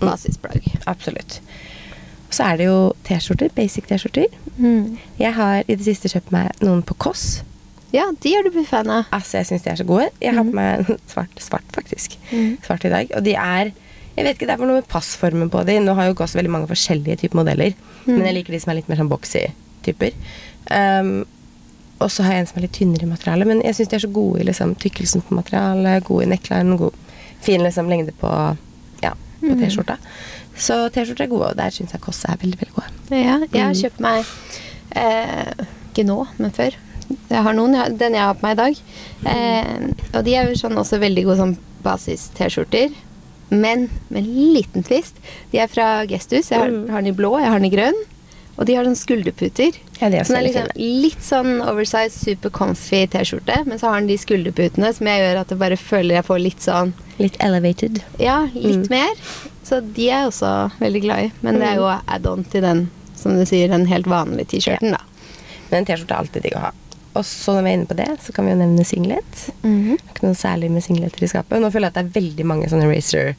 Basisplagg. 0.00 0.64
Absolutt. 0.86 1.40
Og 2.28 2.34
så 2.34 2.46
er 2.48 2.56
det 2.58 2.66
jo 2.66 2.78
T-skjorter. 3.06 3.52
Basic 3.54 3.86
T-skjorter. 3.86 4.26
Mm. 4.58 4.96
Jeg 5.20 5.34
har 5.36 5.62
i 5.68 5.74
det 5.76 5.84
siste 5.84 6.08
kjøpt 6.08 6.32
meg 6.32 6.50
noen 6.64 6.82
på 6.82 6.96
Koss. 6.98 7.42
Ja, 7.92 8.06
de 8.24 8.32
er 8.34 8.42
du 8.42 8.50
blitt 8.54 8.70
fan 8.70 8.88
av. 8.90 9.04
Altså, 9.12 9.36
jeg 9.42 9.50
syns 9.50 9.62
de 9.66 9.70
er 9.70 9.76
så 9.82 9.84
gode. 9.86 10.08
Jeg 10.22 10.34
har 10.34 10.46
på 10.48 10.54
meg 10.56 10.86
svart, 11.12 11.36
svart 11.44 11.68
faktisk. 11.76 12.16
Mhm. 12.32 12.56
Svart 12.64 12.86
i 12.88 12.92
dag. 12.94 13.12
Og 13.18 13.22
de 13.28 13.34
er 13.36 13.72
Jeg 14.16 14.24
vet 14.26 14.36
ikke, 14.36 14.46
det 14.46 14.54
er 14.58 14.66
noe 14.66 14.80
med 14.80 14.88
passformen 14.92 15.48
på 15.52 15.62
de. 15.64 15.78
Nå 15.80 15.94
har 15.96 16.06
jo 16.10 16.14
Koss 16.18 16.34
veldig 16.36 16.50
mange 16.52 16.68
forskjellige 16.68 17.18
typer 17.22 17.38
modeller. 17.40 17.72
Mm. 18.06 18.16
Men 18.18 18.26
jeg 18.28 18.34
liker 18.34 18.52
de 18.52 18.60
som 18.60 18.70
er 18.72 18.80
litt 18.80 18.88
mer 18.92 18.96
sånn 19.00 19.08
boxy 19.12 19.46
typer. 19.86 20.12
Um, 20.70 21.24
og 22.02 22.10
så 22.10 22.22
har 22.26 22.34
jeg 22.34 22.40
en 22.44 22.46
som 22.50 22.58
er 22.58 22.66
litt 22.66 22.74
tynnere 22.76 23.06
i 23.06 23.10
materialet. 23.10 23.46
Men 23.48 23.62
jeg 23.64 23.74
syns 23.78 23.88
de 23.92 23.96
er 23.96 24.04
så 24.04 24.12
gode 24.12 24.40
i 24.42 24.46
liksom, 24.48 24.74
tykkelsen 24.82 25.22
på 25.24 25.36
materialet, 25.38 26.04
gode 26.04 26.26
i 26.26 26.30
neckline, 26.34 26.76
god, 26.80 26.94
fin 27.40 27.62
liksom, 27.64 27.88
lengde 27.88 28.12
på, 28.20 28.30
ja, 29.02 29.14
på 29.40 29.46
Mhm. 29.54 29.60
T-skjorta. 29.62 29.96
Så 30.56 30.76
T-skjorter 30.92 31.24
er 31.24 31.30
gode, 31.32 31.48
og 31.52 31.56
der 31.56 31.70
syns 31.72 31.92
jeg 31.94 32.00
Kåss 32.04 32.24
er 32.28 32.36
veldig, 32.42 32.58
veldig 32.60 32.74
gode. 32.74 32.90
Ja, 33.10 33.38
jeg 33.40 33.62
har 33.62 33.72
Mm. 33.72 33.80
kjøpt 33.82 34.00
meg 34.00 34.24
eh, 34.94 35.52
Ikke 35.94 36.04
nå, 36.06 36.26
men 36.38 36.50
før. 36.50 36.74
Jeg 37.30 37.42
har 37.42 37.52
noen. 37.54 37.96
Den 37.98 38.12
jeg 38.14 38.22
har 38.22 38.34
på 38.34 38.42
meg 38.42 38.52
i 38.58 38.60
dag. 38.62 38.76
Eh, 39.26 39.88
og 40.14 40.24
de 40.24 40.34
er 40.36 40.48
jo 40.48 40.54
sånn 40.56 40.76
også 40.76 40.98
veldig 41.00 41.24
gode 41.24 41.36
sånn 41.38 41.56
basis-T-skjorter. 41.84 42.92
Men 43.52 43.88
med 44.08 44.22
en 44.24 44.52
liten 44.56 44.82
twist. 44.86 45.18
De 45.52 45.58
er 45.60 45.68
fra 45.68 46.06
Gestus. 46.08 46.48
Jeg 46.50 46.58
har, 46.58 46.68
Mm. 46.72 46.88
har 46.90 47.02
den 47.02 47.12
i 47.12 47.16
blå, 47.16 47.34
jeg 47.38 47.50
har 47.52 47.58
den 47.60 47.68
i 47.70 47.74
grønn. 47.76 48.00
Og 48.58 48.66
de 48.68 48.74
har 48.76 48.84
sånn 48.84 48.96
skulderputer. 48.96 49.76
Ja, 50.00 50.08
det 50.12 50.18
er 50.20 50.24
Så 50.24 50.34
den 50.34 50.42
er 50.42 50.48
liksom 50.48 50.68
litt 50.76 51.22
sånn 51.24 51.52
oversized, 51.64 52.12
super 52.12 52.50
comfy 52.50 53.06
T-skjorte. 53.06 53.64
Men 53.66 53.78
så 53.78 53.88
har 53.90 54.00
den 54.00 54.08
de 54.08 54.16
skulderputene 54.20 54.92
som 54.94 55.06
jeg 55.06 55.20
gjør 55.22 55.40
at 55.40 55.48
jeg 55.48 55.58
bare 55.58 55.76
føler 55.80 56.14
jeg 56.18 56.24
får 56.26 56.42
litt 56.42 56.60
sånn 56.60 56.92
Litt 57.18 57.36
elevated. 57.40 58.02
Ja, 58.18 58.48
litt 58.54 58.88
Mm. 58.88 58.90
mer. 58.90 59.14
Så 59.64 59.80
de 59.94 60.10
er 60.10 60.22
jeg 60.24 60.28
også 60.32 60.72
veldig 60.80 61.02
glad 61.02 61.18
i. 61.24 61.32
Men 61.42 61.58
det 61.60 61.68
er 61.68 61.74
jo 61.76 61.82
Mm. 61.88 62.00
add-on 62.08 62.44
til 62.50 62.60
den, 62.62 62.90
som 63.16 63.36
du 63.38 63.44
sier, 63.46 63.68
den 63.68 63.86
helt 63.86 64.06
vanlige 64.06 64.48
T-skjorten, 64.48 64.90
da. 64.92 64.98
Men 65.70 65.78
en 65.78 65.84
T-skjorte 65.86 66.10
er 66.10 66.18
alltid 66.24 66.42
digg 66.42 66.52
å 66.54 66.60
ha. 66.60 66.70
Og 67.14 67.24
så 67.28 67.52
når 67.52 67.62
vi 67.66 67.70
er 67.70 67.76
inne 67.78 67.86
på 67.90 67.96
det, 67.98 68.08
så 68.24 68.32
kan 68.32 68.46
vi 68.46 68.52
jo 68.54 68.58
nevne 68.60 68.84
singlet. 68.88 69.42
Mm 69.62 69.92
er 69.92 69.98
Ikke 70.14 70.24
noe 70.26 70.38
særlig 70.38 70.70
med 70.72 70.82
singleter 70.84 71.22
i 71.24 71.28
skapet. 71.28 71.60
Nå 71.60 71.70
føler 71.72 71.90
jeg 71.90 71.92
at 71.92 71.98
det 71.98 72.04
er 72.06 72.20
veldig 72.20 72.46
mange 72.48 72.68
sånne 72.72 72.88
racer, 72.88 73.34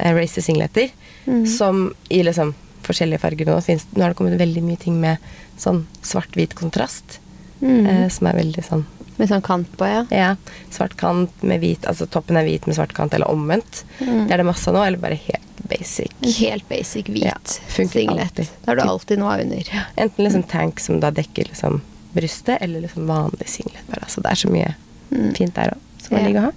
uh, 0.00 0.12
racer 0.16 0.42
singleter 0.42 0.90
Mhm. 1.26 1.46
som 1.46 1.94
i 2.10 2.22
liksom 2.22 2.54
forskjellige 2.82 3.20
farger. 3.20 3.46
Nå, 3.46 3.60
finnes, 3.62 3.86
nå 3.94 4.02
har 4.02 4.10
det 4.10 4.16
kommet 4.18 4.38
veldig 4.40 4.62
mye 4.66 4.78
ting 4.78 5.00
med 5.00 5.18
sånn 5.58 5.86
svart-hvit 6.02 6.54
kontrast, 6.54 7.18
Mm 7.62 7.86
-hmm. 7.86 8.04
uh, 8.04 8.08
som 8.08 8.26
er 8.26 8.32
veldig 8.34 8.64
sånn 8.64 8.84
Med 9.18 9.28
sånn 9.28 9.42
kant 9.42 9.76
på, 9.76 9.86
ja. 9.86 10.06
Ja, 10.10 10.36
svart 10.70 10.96
kant 10.96 11.30
med 11.42 11.60
hvit, 11.60 11.84
altså 11.86 12.06
toppen 12.10 12.36
er 12.36 12.42
hvit 12.44 12.66
med 12.66 12.74
svart 12.74 12.92
kant, 12.92 13.14
eller 13.14 13.28
omvendt. 13.30 13.84
Mhm. 14.00 14.26
Det 14.26 14.32
er 14.32 14.36
det 14.38 14.46
masse 14.46 14.66
av 14.68 14.74
nå, 14.74 14.82
eller 14.86 14.98
bare 14.98 15.14
helt 15.14 15.68
basic. 15.68 16.10
Helt 16.40 16.68
basic 16.68 17.06
hvit 17.06 17.22
Ja, 17.24 17.34
singlet. 17.68 18.34
Da 18.34 18.72
har 18.72 18.74
du 18.76 18.82
alltid 18.82 19.18
noe 19.18 19.40
under. 19.40 19.62
Enten 19.96 20.24
liksom 20.24 20.42
tank 20.48 20.80
som 20.80 20.98
da 20.98 21.10
dekker 21.10 21.44
liksom 21.48 21.80
brystet, 22.14 22.58
eller 22.60 22.80
liksom 22.84 23.06
vanlig 23.06 23.48
singlet. 23.48 23.82
Bare. 23.88 24.08
Så 24.08 24.22
det 24.22 24.30
er 24.32 24.34
så 24.34 24.50
mye 24.50 24.74
Mm. 25.12 25.34
fint 25.36 25.54
der 25.54 25.74
òg, 25.74 25.78
som 26.06 26.16
er 26.16 26.28
Ja. 26.30 26.40
å 26.40 26.42
ha. 26.44 26.50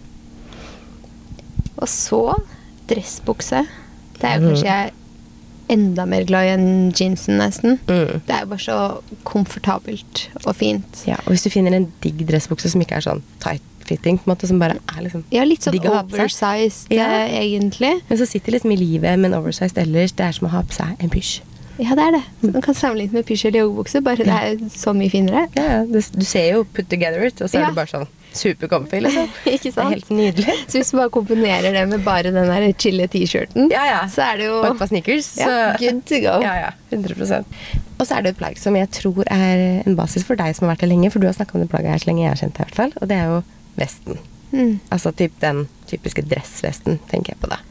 Og 1.78 1.88
så 1.92 2.36
dressbukse. 2.88 3.66
Det 4.20 4.24
er 4.24 4.40
jo 4.40 4.42
Mhm. 4.42 4.56
kanskje 4.56 4.64
jeg 4.64 4.92
enda 5.70 6.06
mer 6.06 6.24
glad 6.24 6.46
i 6.46 6.50
enn 6.54 6.92
jeansen, 6.94 7.38
nesten. 7.40 7.80
Mm. 7.88 8.22
Det 8.26 8.30
er 8.36 8.40
jo 8.42 8.46
bare 8.46 8.60
så 8.60 9.02
komfortabelt 9.26 10.28
og 10.46 10.56
fint. 10.56 11.04
Ja, 11.08 11.16
og 11.26 11.34
hvis 11.34 11.44
du 11.44 11.50
finner 11.50 11.74
en 11.74 11.92
digg 12.02 12.26
dressbukse 12.28 12.70
som 12.70 12.82
ikke 12.82 12.94
er 12.98 13.02
sånn 13.02 13.22
tight-fitting, 13.40 14.20
på 14.20 14.28
en 14.30 14.36
måte, 14.36 14.48
som 14.48 14.60
bare 14.60 14.78
er 14.96 15.02
liksom 15.02 15.24
Ja, 15.32 15.44
litt 15.44 15.62
sånn 15.62 15.74
oversized, 15.84 16.88
Ja. 16.92 17.08
eh, 17.26 17.42
egentlig. 17.42 18.02
Men 18.10 18.18
så 18.18 18.28
sitter 18.28 18.52
liksom 18.54 18.72
i 18.72 18.78
livet 18.78 19.20
med 19.20 19.34
en 19.34 19.44
oversized 19.44 19.78
ellers. 19.78 20.12
Det 20.16 20.26
er 20.26 20.32
som 20.32 20.48
å 20.48 20.52
ha 20.52 20.62
på 20.62 20.72
seg 20.74 20.96
en 21.00 21.10
pysj. 21.10 21.42
Ja, 21.78 21.96
det 21.98 22.04
er 22.06 22.12
det. 22.16 22.22
Så 22.42 22.52
man 22.54 22.62
kan 22.64 22.76
sammenligne 22.78 23.18
med 23.20 23.26
pysj 23.28 23.48
eller 23.50 23.66
joggebukse, 23.66 24.02
bare 24.06 24.24
det 24.24 24.28
er 24.32 24.60
så 24.72 24.94
mye 24.96 25.12
finere. 25.12 25.48
Ja, 25.58 25.64
ja, 25.74 25.80
det, 25.90 26.06
du 26.16 26.24
ser 26.26 26.46
jo 26.54 26.62
put 26.64 26.88
together 26.92 27.26
it, 27.28 27.42
og 27.42 27.50
så 27.52 27.60
Ja. 27.60 27.66
er 27.66 27.74
det 27.74 27.76
bare 27.76 27.92
sånn 27.92 28.08
supercomfy, 28.36 29.00
liksom. 29.04 29.28
Ikke 29.56 29.72
sant? 29.72 29.76
Det 29.76 29.84
er 29.84 29.94
helt 29.96 30.10
nydelig. 30.12 30.56
Så 30.70 30.80
hvis 30.80 30.92
du 30.92 30.98
bare 31.00 31.12
kombinerer 31.14 31.72
det 31.76 31.84
med 31.88 32.04
bare 32.04 32.32
den 32.36 32.50
der 32.52 32.66
chille 32.80 33.08
T-skjorten, 33.08 33.70
Ja, 33.72 33.86
ja. 33.88 34.02
så 34.12 34.26
er 34.26 34.38
det 34.42 34.48
jo 34.50 34.62
par 34.76 34.90
sneakers. 34.92 35.30
ja, 35.40 35.48
så- 35.48 35.78
good 35.80 36.02
to 36.06 36.20
go. 36.20 36.34
Ja, 36.44 36.56
ja. 36.66 36.72
100% 36.92 37.46
Og 38.00 38.08
så 38.08 38.18
er 38.18 38.22
det 38.26 38.34
et 38.34 38.38
plagg 38.38 38.58
som 38.60 38.76
jeg 38.76 38.90
tror 38.92 39.24
er 39.32 39.84
en 39.88 39.96
basis 39.96 40.24
for 40.28 40.36
deg 40.36 40.56
som 40.56 40.68
har 40.68 40.76
vært 40.76 40.82
her 40.84 40.92
lenge, 40.92 41.12
for 41.12 41.20
du 41.24 41.28
har 41.28 41.34
snakka 41.38 41.56
om 41.56 41.62
det 41.64 41.70
plagget 41.72 41.92
her 41.96 42.04
så 42.04 42.10
lenge 42.12 42.24
jeg 42.26 42.34
har 42.34 42.42
kjent 42.44 42.58
deg, 42.58 42.66
i 42.66 42.68
hvert 42.68 42.76
fall, 42.76 42.92
og 43.02 43.08
det 43.08 43.18
er 43.22 43.26
jo 43.32 43.38
vesten. 43.80 44.20
Mm. 44.52 44.74
Altså 44.92 45.12
typ 45.16 45.32
den 45.40 45.68
typiske 45.88 46.24
dressvesten, 46.28 47.00
tenker 47.12 47.34
jeg 47.36 47.40
på 47.40 47.48
da. 47.52 47.62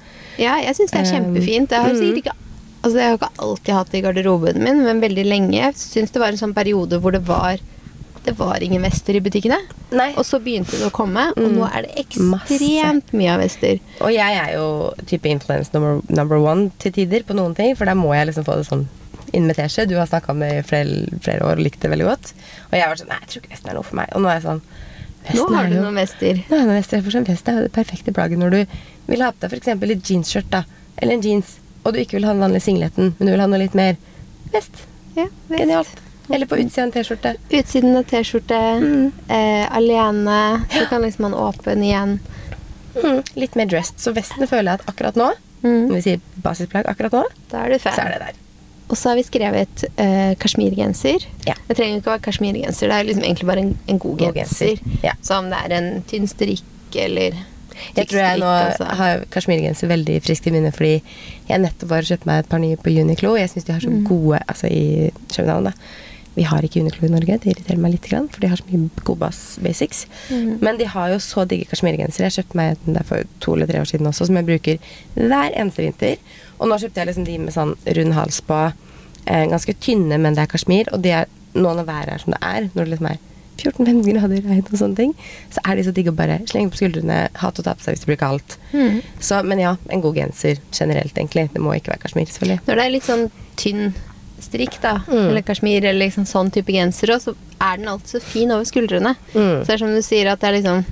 Ja, 0.41 0.57
jeg 0.65 0.75
syns 0.77 0.91
det 0.91 1.01
er 1.05 1.05
Um, 1.05 1.13
kjempefint. 1.13 1.71
Jeg 1.71 1.81
har 1.81 1.93
mm. 1.93 2.01
sikkert 2.01 2.25
ikke 2.25 2.37
Altså, 2.85 2.99
jeg 3.01 3.09
har 3.09 3.17
ikke 3.19 3.31
alltid 3.47 3.75
hatt 3.75 3.91
det 3.95 3.99
i 3.99 4.03
garderoben 4.05 4.59
min, 4.61 4.83
men 4.85 5.01
veldig 5.01 5.25
lenge. 5.25 5.57
Jeg 5.57 5.75
syns 5.81 6.13
det 6.13 6.21
var 6.21 6.35
en 6.35 6.41
sånn 6.43 6.53
periode 6.57 6.99
hvor 7.01 7.15
det 7.17 7.23
var 7.27 7.59
det 8.25 8.33
var 8.39 8.63
ingen 8.65 8.81
vester 8.81 9.13
i 9.19 9.21
butikkene. 9.21 9.59
Nei. 9.93 10.07
Og 10.17 10.25
så 10.25 10.39
begynte 10.41 10.79
det 10.81 10.87
å 10.89 10.93
komme, 10.97 11.27
og 11.37 11.43
Mm. 11.45 11.57
nå 11.59 11.67
er 11.69 11.83
det 11.85 12.17
Masse. 12.17 12.55
ekstremt 12.57 13.13
mye 13.13 13.35
av 13.35 13.41
vester. 13.43 13.81
Og 14.01 14.09
jeg 14.15 14.39
er 14.41 14.55
jo 14.55 14.95
type 15.05 15.27
influence 15.29 15.69
number, 15.75 16.01
number 16.09 16.39
one 16.41 16.71
til 16.79 16.91
tider 16.93 17.21
på 17.23 17.35
noen 17.37 17.55
ting, 17.55 17.75
for 17.77 17.85
da 17.85 17.93
må 17.93 18.15
jeg 18.15 18.29
liksom 18.29 18.45
få 18.47 18.57
det 18.57 18.65
sånn 18.67 18.87
inn 19.35 19.47
med 19.47 19.57
teskje. 19.57 19.87
Du 19.89 19.97
har 19.97 20.07
snakka 20.07 20.31
om 20.31 20.41
det 20.41 20.51
i 20.57 20.63
flere, 20.63 21.05
flere 21.21 21.41
år 21.45 21.59
og 21.59 21.65
likt 21.67 21.81
det 21.81 21.91
veldig 21.93 22.07
godt. 22.09 22.33
Og 22.73 22.79
jeg 22.79 22.89
var 22.89 22.97
sånn 22.97 23.09
Nei, 23.09 23.19
jeg 23.21 23.29
tror 23.29 23.43
ikke 23.43 23.53
vesten 23.53 23.69
er 23.71 23.75
noe 23.75 23.83
for 23.91 23.97
meg. 23.97 24.09
Og 24.15 24.23
nå 24.23 24.29
er 24.31 24.41
jeg 24.41 24.47
sånn 24.49 24.63
Nå 25.35 25.55
har 25.57 25.69
du 25.69 25.77
noen 25.81 25.95
vester. 25.97 26.35
Nå 26.51 26.57
er 26.61 26.67
det 26.69 26.79
vest, 26.81 26.91
for 27.05 27.11
sånn 27.11 27.27
vest 27.29 27.49
er 27.49 27.61
det 27.63 27.73
perfekte 27.73 28.13
plagget 28.13 28.39
når 28.39 28.51
du 28.51 28.67
vil 29.09 29.21
ha 29.23 29.31
på 29.33 29.41
deg 29.41 29.53
f.eks. 29.53 29.69
et 29.69 30.03
jeansskjørt, 30.11 30.51
da. 30.51 30.65
Eller 30.97 31.15
en 31.15 31.23
jeans, 31.23 31.59
og 31.85 31.93
du 31.95 32.01
ikke 32.01 32.17
vil 32.19 32.25
ha 32.25 32.33
den 32.33 32.41
vanlige 32.43 32.63
singleten, 32.67 33.15
men 33.19 33.27
du 33.27 33.33
vil 33.33 33.41
ha 33.41 33.47
noe 33.47 33.59
litt 33.61 33.75
mer 33.79 33.97
vest. 34.53 34.85
Ja, 35.17 35.27
vest. 35.49 35.61
Genialt. 35.61 36.01
Eller 36.33 36.47
på 36.49 36.57
utsiden 36.57 36.89
av 36.89 36.93
T-skjorte. 36.97 37.35
Utsiden 37.53 37.97
av 37.99 38.05
T-skjorte, 38.09 38.61
Mm. 38.81 39.13
eh, 39.29 39.77
alene. 39.77 40.65
Så 40.73 40.87
kan 40.89 41.03
liksom 41.03 41.23
man 41.31 41.35
åpne 41.35 41.75
igjen. 41.85 42.19
Mm, 42.97 43.23
litt 43.37 43.55
mer 43.57 43.67
dressed. 43.67 43.99
Så 43.99 44.13
vesten 44.15 44.47
føler 44.49 44.71
jeg 44.73 44.81
at 44.81 44.87
akkurat 44.87 45.15
nå, 45.17 45.33
Mm. 45.65 45.89
når 45.89 45.95
vi 45.95 46.01
sier 46.03 46.21
basisplagg 46.43 46.87
akkurat 46.87 47.13
nå, 47.13 47.25
Da 47.51 47.65
er 47.65 47.71
du 47.71 47.79
fan. 47.79 47.93
så 47.95 48.01
er 48.07 48.11
det 48.13 48.21
der. 48.21 48.33
Og 48.91 48.97
så 48.97 49.09
har 49.11 49.17
vi 49.17 49.23
skrevet 49.23 49.85
eh, 49.99 50.35
kasjmirgenser. 50.37 51.25
Ja. 51.47 51.55
Det 51.69 51.77
trenger 51.77 51.95
jo 51.95 52.01
ikke 52.01 52.11
å 52.13 52.19
være 52.19 52.27
kasjmirgenser, 52.31 52.89
det 52.89 52.93
er 52.93 53.05
liksom 53.05 53.25
egentlig 53.25 53.47
bare 53.47 53.59
en, 53.61 53.79
en 53.89 53.99
god 53.99 54.19
God 54.19 54.35
genser. 54.35 54.77
genser, 54.77 55.03
ja. 55.05 55.13
Så 55.23 55.39
om 55.39 55.49
det 55.51 55.59
er 55.65 55.73
en 55.77 56.03
tynn 56.09 56.27
strikk 56.29 56.63
eller 56.97 57.33
Jeg 57.97 58.09
tror 58.09 58.21
jeg 58.21 58.41
nå 58.41 58.47
altså. 58.47 58.85
har 59.01 59.25
kasjmirgenser 59.35 59.89
veldig 59.91 60.17
friskt 60.25 60.47
i 60.47 60.55
minne, 60.55 60.73
fordi 60.75 61.03
jeg 61.49 61.61
nettopp 61.63 61.91
har 61.97 62.03
kjøpte 62.11 62.27
meg 62.31 62.43
et 62.45 62.49
par 62.49 62.59
nye 62.63 62.77
på 62.81 62.91
Uniqlo. 62.95 63.37
Jeg 63.39 63.51
syns 63.53 63.65
de 63.69 63.73
har 63.73 63.81
så 63.85 63.91
Mm. 63.95 64.05
gode 64.09 64.41
Altså 64.49 64.67
i 64.71 65.11
København, 65.29 65.65
da. 65.65 65.73
Vi 66.35 66.43
har 66.43 66.63
ikke 66.67 66.81
Uniqlo 66.83 67.07
i 67.07 67.11
Norge, 67.13 67.39
det 67.39 67.47
irriterer 67.53 67.79
meg 67.79 67.93
litt, 67.93 68.09
for 68.09 68.41
de 68.41 68.49
har 68.49 68.57
så 68.59 68.65
mye 68.67 68.91
Gobas 69.05 69.59
basics. 69.63 70.07
Mm. 70.31 70.59
Men 70.61 70.79
de 70.79 70.85
har 70.85 71.11
jo 71.13 71.19
så 71.23 71.45
digge 71.47 71.69
kasjmirgensere. 71.71 72.27
Jeg 72.27 72.45
kjøpte 72.45 72.57
meg 72.59 72.77
den 72.85 72.95
der 72.95 73.05
for 73.05 73.23
to 73.41 73.55
eller 73.55 73.67
tre 73.71 73.81
år 73.81 73.87
siden 73.87 74.07
også, 74.07 74.27
som 74.27 74.37
jeg 74.37 74.47
bruker 74.47 74.79
hver 75.15 75.55
eneste 75.55 75.83
vinter. 75.85 76.17
Og 76.59 76.69
nå 76.69 76.79
kjøpte 76.83 76.99
jeg 76.99 77.07
liksom 77.07 77.25
de 77.29 77.39
med 77.39 77.55
sånn 77.55 77.77
rund 77.87 78.13
hals 78.15 78.41
på, 78.41 78.73
eh, 79.27 79.47
ganske 79.47 79.75
tynne, 79.79 80.19
men 80.19 80.35
det 80.35 80.43
er 80.43 80.51
kasjmir. 80.51 80.91
Og 80.93 81.03
de 81.03 81.11
er, 81.11 81.27
nå 81.55 81.71
når 81.75 81.87
været 81.87 82.09
er 82.15 82.19
som 82.19 82.33
det 82.33 82.43
er, 82.43 82.71
når 82.75 82.85
det 82.85 82.91
liksom 82.99 83.11
er 83.13 83.19
14-15 83.57 84.03
grader 84.13 84.41
regn 84.49 84.65
og 84.71 84.79
sånne 84.81 84.97
ting, 84.99 85.13
så 85.55 85.61
er 85.65 85.77
det 85.77 85.85
så 85.87 85.93
digg 85.95 86.09
å 86.11 86.15
bare 86.17 86.41
slenge 86.51 86.71
på 86.75 86.81
skuldrene, 86.83 87.19
ha 87.41 87.51
til 87.51 87.63
å 87.63 87.67
ta 87.69 87.75
på 87.79 87.85
seg 87.85 87.95
hvis 87.95 88.05
det 88.05 88.11
blir 88.13 88.21
kaldt. 88.21 88.57
Mm. 88.73 88.99
Så, 89.21 89.43
men 89.47 89.59
ja, 89.63 89.77
en 89.91 90.01
god 90.05 90.15
genser 90.19 90.59
generelt, 90.73 91.15
egentlig. 91.17 91.49
Det 91.55 91.63
må 91.63 91.75
ikke 91.79 91.95
være 91.95 92.03
kasjmir, 92.07 92.27
selvfølgelig. 92.33 92.61
Når 92.67 92.81
det 92.81 92.85
er 92.89 92.95
litt 92.97 93.09
sånn 93.09 93.31
tynn 93.61 93.95
strikk, 94.45 94.81
da, 94.83 94.97
Mm. 95.07 95.29
eller 95.31 95.43
kasjmir, 95.43 95.85
eller 95.85 96.07
liksom 96.07 96.27
sånn 96.29 96.51
type 96.53 96.73
genser, 96.75 97.15
også, 97.15 97.33
så 97.33 97.61
er 97.61 97.77
den 97.79 97.89
alltid 97.89 98.09
så 98.09 98.21
fin 98.21 98.51
over 98.53 98.65
skuldrene. 98.69 99.15
Mm. 99.33 99.63
Så 99.63 99.67
det 99.67 99.75
er 99.75 99.79
som 99.85 99.95
du 99.95 100.03
sier, 100.03 100.27
at 100.33 100.41
det 100.41 100.49
er 100.51 100.59
liksom 100.61 100.85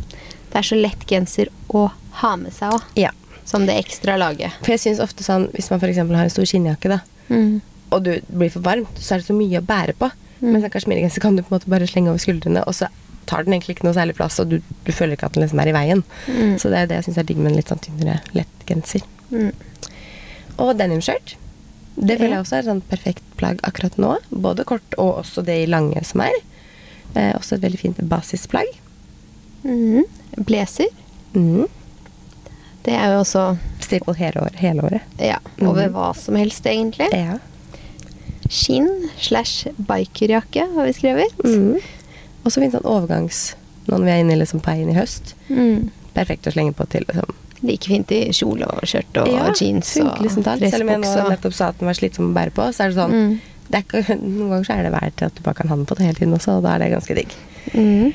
Det 0.52 0.58
er 0.60 0.62
så 0.68 0.76
lett 0.76 1.06
genser 1.08 1.48
å 1.72 1.90
ha 2.20 2.36
med 2.36 2.52
seg 2.52 2.72
òg. 2.76 2.82
Ja. 3.00 3.08
Som 3.48 3.64
det 3.66 3.72
ekstra 3.82 4.18
laget. 4.20 4.52
For 4.60 4.74
jeg 4.74 4.80
syns 4.80 5.00
ofte 5.00 5.24
sånn, 5.24 5.46
hvis 5.54 5.70
man 5.70 5.80
f.eks. 5.80 5.96
har 5.96 6.04
en 6.24 6.30
stor 6.30 6.44
skinnjakke, 6.44 6.88
da, 6.92 7.00
Mm. 7.30 7.62
og 7.90 8.02
du 8.04 8.20
blir 8.30 8.50
for 8.50 8.60
varmt, 8.60 8.94
så 9.00 9.14
er 9.14 9.18
det 9.18 9.26
så 9.26 9.32
mye 9.34 9.60
å 9.60 9.64
bære 9.64 9.94
på. 9.96 10.10
Mm. 10.42 10.52
Mens 10.52 10.64
en 10.66 10.70
kasjmirgenser 10.74 11.22
kan 11.22 11.36
du 11.36 11.42
på 11.42 11.52
en 11.52 11.58
måte 11.60 11.70
bare 11.70 11.86
slenge 11.86 12.10
over 12.10 12.18
skuldrene, 12.18 12.64
og 12.66 12.74
så 12.74 12.88
tar 13.30 13.44
den 13.46 13.54
egentlig 13.54 13.76
ikke 13.76 13.84
noe 13.86 13.94
særlig 13.94 14.16
plass, 14.18 14.40
og 14.42 14.48
du, 14.50 14.56
du 14.84 14.90
føler 14.92 15.14
ikke 15.14 15.26
at 15.30 15.36
den 15.36 15.44
liksom 15.44 15.60
er 15.62 15.68
i 15.70 15.74
veien. 15.76 16.02
Mm. 16.26 16.56
Så 16.58 16.68
det 16.72 16.78
er 16.82 16.86
det 16.90 16.96
jeg 16.98 17.04
syns 17.06 17.18
er 17.22 17.28
digg 17.28 17.38
med 17.38 17.52
en 17.52 17.56
litt 17.60 17.70
sånn 17.70 17.78
tynnere, 17.84 18.18
lett 18.34 18.66
genser. 18.66 19.04
Mm. 19.30 19.52
Og 20.58 20.72
denimskjørt. 20.76 21.36
Det 21.94 22.16
føler 22.18 22.34
jeg 22.34 22.42
også 22.42 22.56
er 22.56 22.62
et 22.64 22.70
sånn 22.70 22.82
perfekt 22.90 23.22
plagg 23.38 23.60
akkurat 23.68 23.96
nå. 24.00 24.16
Både 24.30 24.64
kort 24.68 24.96
og 24.98 25.20
også 25.22 25.44
det 25.46 25.60
i 25.62 25.68
lange 25.70 26.02
som 26.08 26.24
er. 26.24 26.34
Eh, 27.14 27.30
også 27.36 27.54
et 27.58 27.62
veldig 27.62 27.78
fint 27.80 28.02
basisplagg. 28.08 28.66
Mm. 29.62 30.02
Blazer. 30.48 30.88
Mm. 31.36 31.68
Det 32.82 32.94
er 32.98 33.12
jo 33.14 33.20
også 33.22 33.44
Staple 33.84 34.14
hele, 34.18 34.48
hele 34.58 34.82
året. 34.88 35.02
ja, 35.20 35.36
over 35.60 35.86
Mhm. 35.86 35.92
hva 35.94 36.16
som 36.16 36.34
helst, 36.34 36.64
egentlig. 36.66 37.12
Ja. 37.12 37.38
Skinn 38.52 38.88
slash 39.22 39.70
bikerjakke 39.88 40.66
har 40.74 40.88
vi 40.88 40.94
skrevet. 40.96 41.38
Mm. 41.46 41.78
Og 42.42 42.50
så 42.52 42.58
finnes 42.60 42.74
det 42.74 42.82
en 42.82 42.90
overgangs 42.90 43.42
Nå 43.86 43.96
når 43.98 44.04
vi 44.06 44.10
er 44.12 44.20
inne 44.22 44.34
i 44.36 44.38
liksom 44.38 44.60
på 44.62 44.70
vei 44.70 44.84
i 44.86 44.94
høst. 44.94 45.32
Mm. 45.50 45.88
Perfekt 46.14 46.46
å 46.46 46.52
slenge 46.54 46.74
på 46.78 46.84
til 46.92 47.02
liksom 47.08 47.32
Like 47.66 47.86
fint 47.90 48.10
i 48.14 48.20
kjole 48.34 48.66
og 48.66 48.82
skjørt 48.90 49.18
og 49.22 49.30
Ja, 49.30 49.48
jeans 49.54 49.90
og 50.02 50.20
liksom 50.22 50.44
alt. 50.50 50.62
Selv 50.70 50.82
om 50.84 50.92
jeg 50.92 51.00
nå 51.02 51.14
nettopp 51.30 51.54
sa 51.54 51.68
at 51.70 51.78
den 51.80 51.88
var 51.90 51.98
slitsom 51.98 52.28
å 52.30 52.36
bære 52.36 52.54
på, 52.54 52.66
så 52.74 52.84
er 52.84 52.92
det 52.92 52.98
sånn 52.98 53.12
Mm. 53.16 53.32
det 53.70 53.78
er 53.78 53.84
ikke, 53.86 54.16
Noen 54.22 54.50
ganger 54.52 54.66
så 54.68 54.74
er 54.76 54.82
det 54.86 54.92
verdt 54.96 55.22
at 55.26 55.34
du 55.38 55.42
bare 55.46 55.58
kan 55.60 55.70
ha 55.70 55.76
den 55.78 55.86
på 55.86 55.96
det 55.98 56.06
hele 56.08 56.18
tiden 56.18 56.34
også, 56.34 56.56
og 56.58 56.64
da 56.66 56.74
er 56.74 56.82
det 56.82 56.90
ganske 56.92 57.16
digg. 57.18 57.34
Mm. 57.72 58.12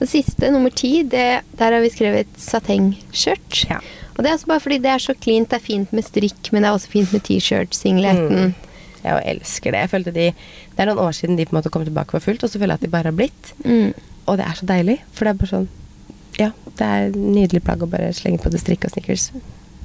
Og 0.00 0.08
siste, 0.08 0.50
nummer 0.52 0.70
ti, 0.76 1.02
det, 1.02 1.26
der 1.56 1.72
har 1.76 1.80
vi 1.80 1.90
skrevet 1.92 2.28
satengskjørt. 2.38 3.64
Ja. 3.70 3.80
Og 4.16 4.20
det 4.22 4.28
er 4.30 4.36
altså 4.36 4.50
bare 4.52 4.60
fordi 4.60 4.78
det 4.84 4.92
er 4.92 5.00
så 5.02 5.14
cleant. 5.16 5.48
Det 5.50 5.56
er 5.60 5.64
fint 5.64 5.92
med 5.96 6.04
strikk, 6.04 6.52
men 6.52 6.62
det 6.62 6.68
er 6.70 6.76
også 6.76 6.92
fint 6.92 7.12
med 7.16 7.24
T-shirt, 7.24 7.72
singleten. 7.76 8.52
Mm. 8.52 8.69
Jeg 9.04 9.22
elsker 9.34 9.72
det. 9.72 9.80
Jeg 9.84 9.90
følte 9.90 10.12
de, 10.16 10.26
Det 10.76 10.82
er 10.82 10.90
noen 10.90 11.02
år 11.02 11.12
siden 11.16 11.36
de 11.38 11.46
på 11.46 11.54
en 11.54 11.60
måte 11.60 11.72
kom 11.72 11.84
tilbake 11.86 12.10
for 12.16 12.20
fullt, 12.20 12.44
og 12.44 12.50
så 12.50 12.58
føler 12.58 12.74
jeg 12.74 12.80
at 12.82 12.86
de 12.86 12.92
bare 12.92 13.10
har 13.10 13.16
blitt. 13.16 13.52
Mm. 13.64 13.94
Og 14.26 14.36
det 14.38 14.46
er 14.46 14.58
så 14.58 14.66
deilig, 14.68 14.98
for 15.12 15.24
det 15.24 15.32
er 15.34 15.40
bare 15.40 15.52
sånn 15.54 15.68
Ja, 16.40 16.50
det 16.78 16.86
er 16.86 17.16
nydelig 17.16 17.62
plagg 17.66 17.82
å 17.84 17.88
bare 17.90 18.12
slenge 18.16 18.40
på 18.42 18.52
det 18.52 18.60
strikk 18.62 18.86
og 18.86 18.92
snickers. 18.94 19.30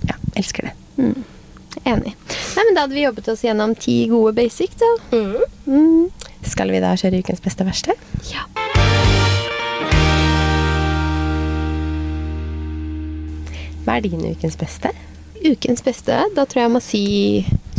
Ja, 0.08 0.16
elsker 0.38 0.70
det. 0.70 0.76
Mm. 1.00 1.24
Enig. 1.84 2.14
Nei, 2.16 2.64
men 2.64 2.76
Da 2.78 2.86
hadde 2.86 2.96
vi 2.96 3.04
jobbet 3.04 3.28
oss 3.34 3.44
gjennom 3.44 3.74
ti 3.76 3.98
gode 4.12 4.36
basic, 4.38 4.78
da. 4.80 4.92
Mm. 5.12 6.12
Skal 6.46 6.72
vi 6.72 6.80
da 6.84 6.94
kjøre 7.00 7.20
ukens 7.26 7.42
beste 7.44 7.66
og 7.66 7.72
verste? 7.74 7.98
Ja. 8.32 8.46
Hva 13.86 13.98
er 14.00 14.06
din 14.06 14.24
ukens 14.26 14.56
beste? 14.58 14.90
Ukens 15.46 15.84
beste, 15.86 16.16
da 16.34 16.46
tror 16.46 16.62
jeg 16.64 16.66
jeg 16.66 16.74
må 16.74 16.82
si 16.82 17.04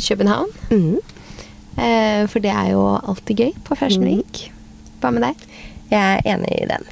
København. 0.07 0.53
Mm. 0.71 1.16
Eh, 1.77 2.27
for 2.33 2.41
det 2.41 2.51
er 2.51 2.71
jo 2.73 2.85
alltid 2.97 3.37
gøy 3.43 3.53
på 3.65 3.77
Fashion 3.77 4.05
Mm. 4.05 4.17
Week. 4.17 4.51
Hva 5.01 5.11
med 5.13 5.23
deg? 5.23 5.35
Jeg 5.91 6.01
er 6.25 6.35
enig 6.35 6.53
i 6.63 6.67
den. 6.71 6.85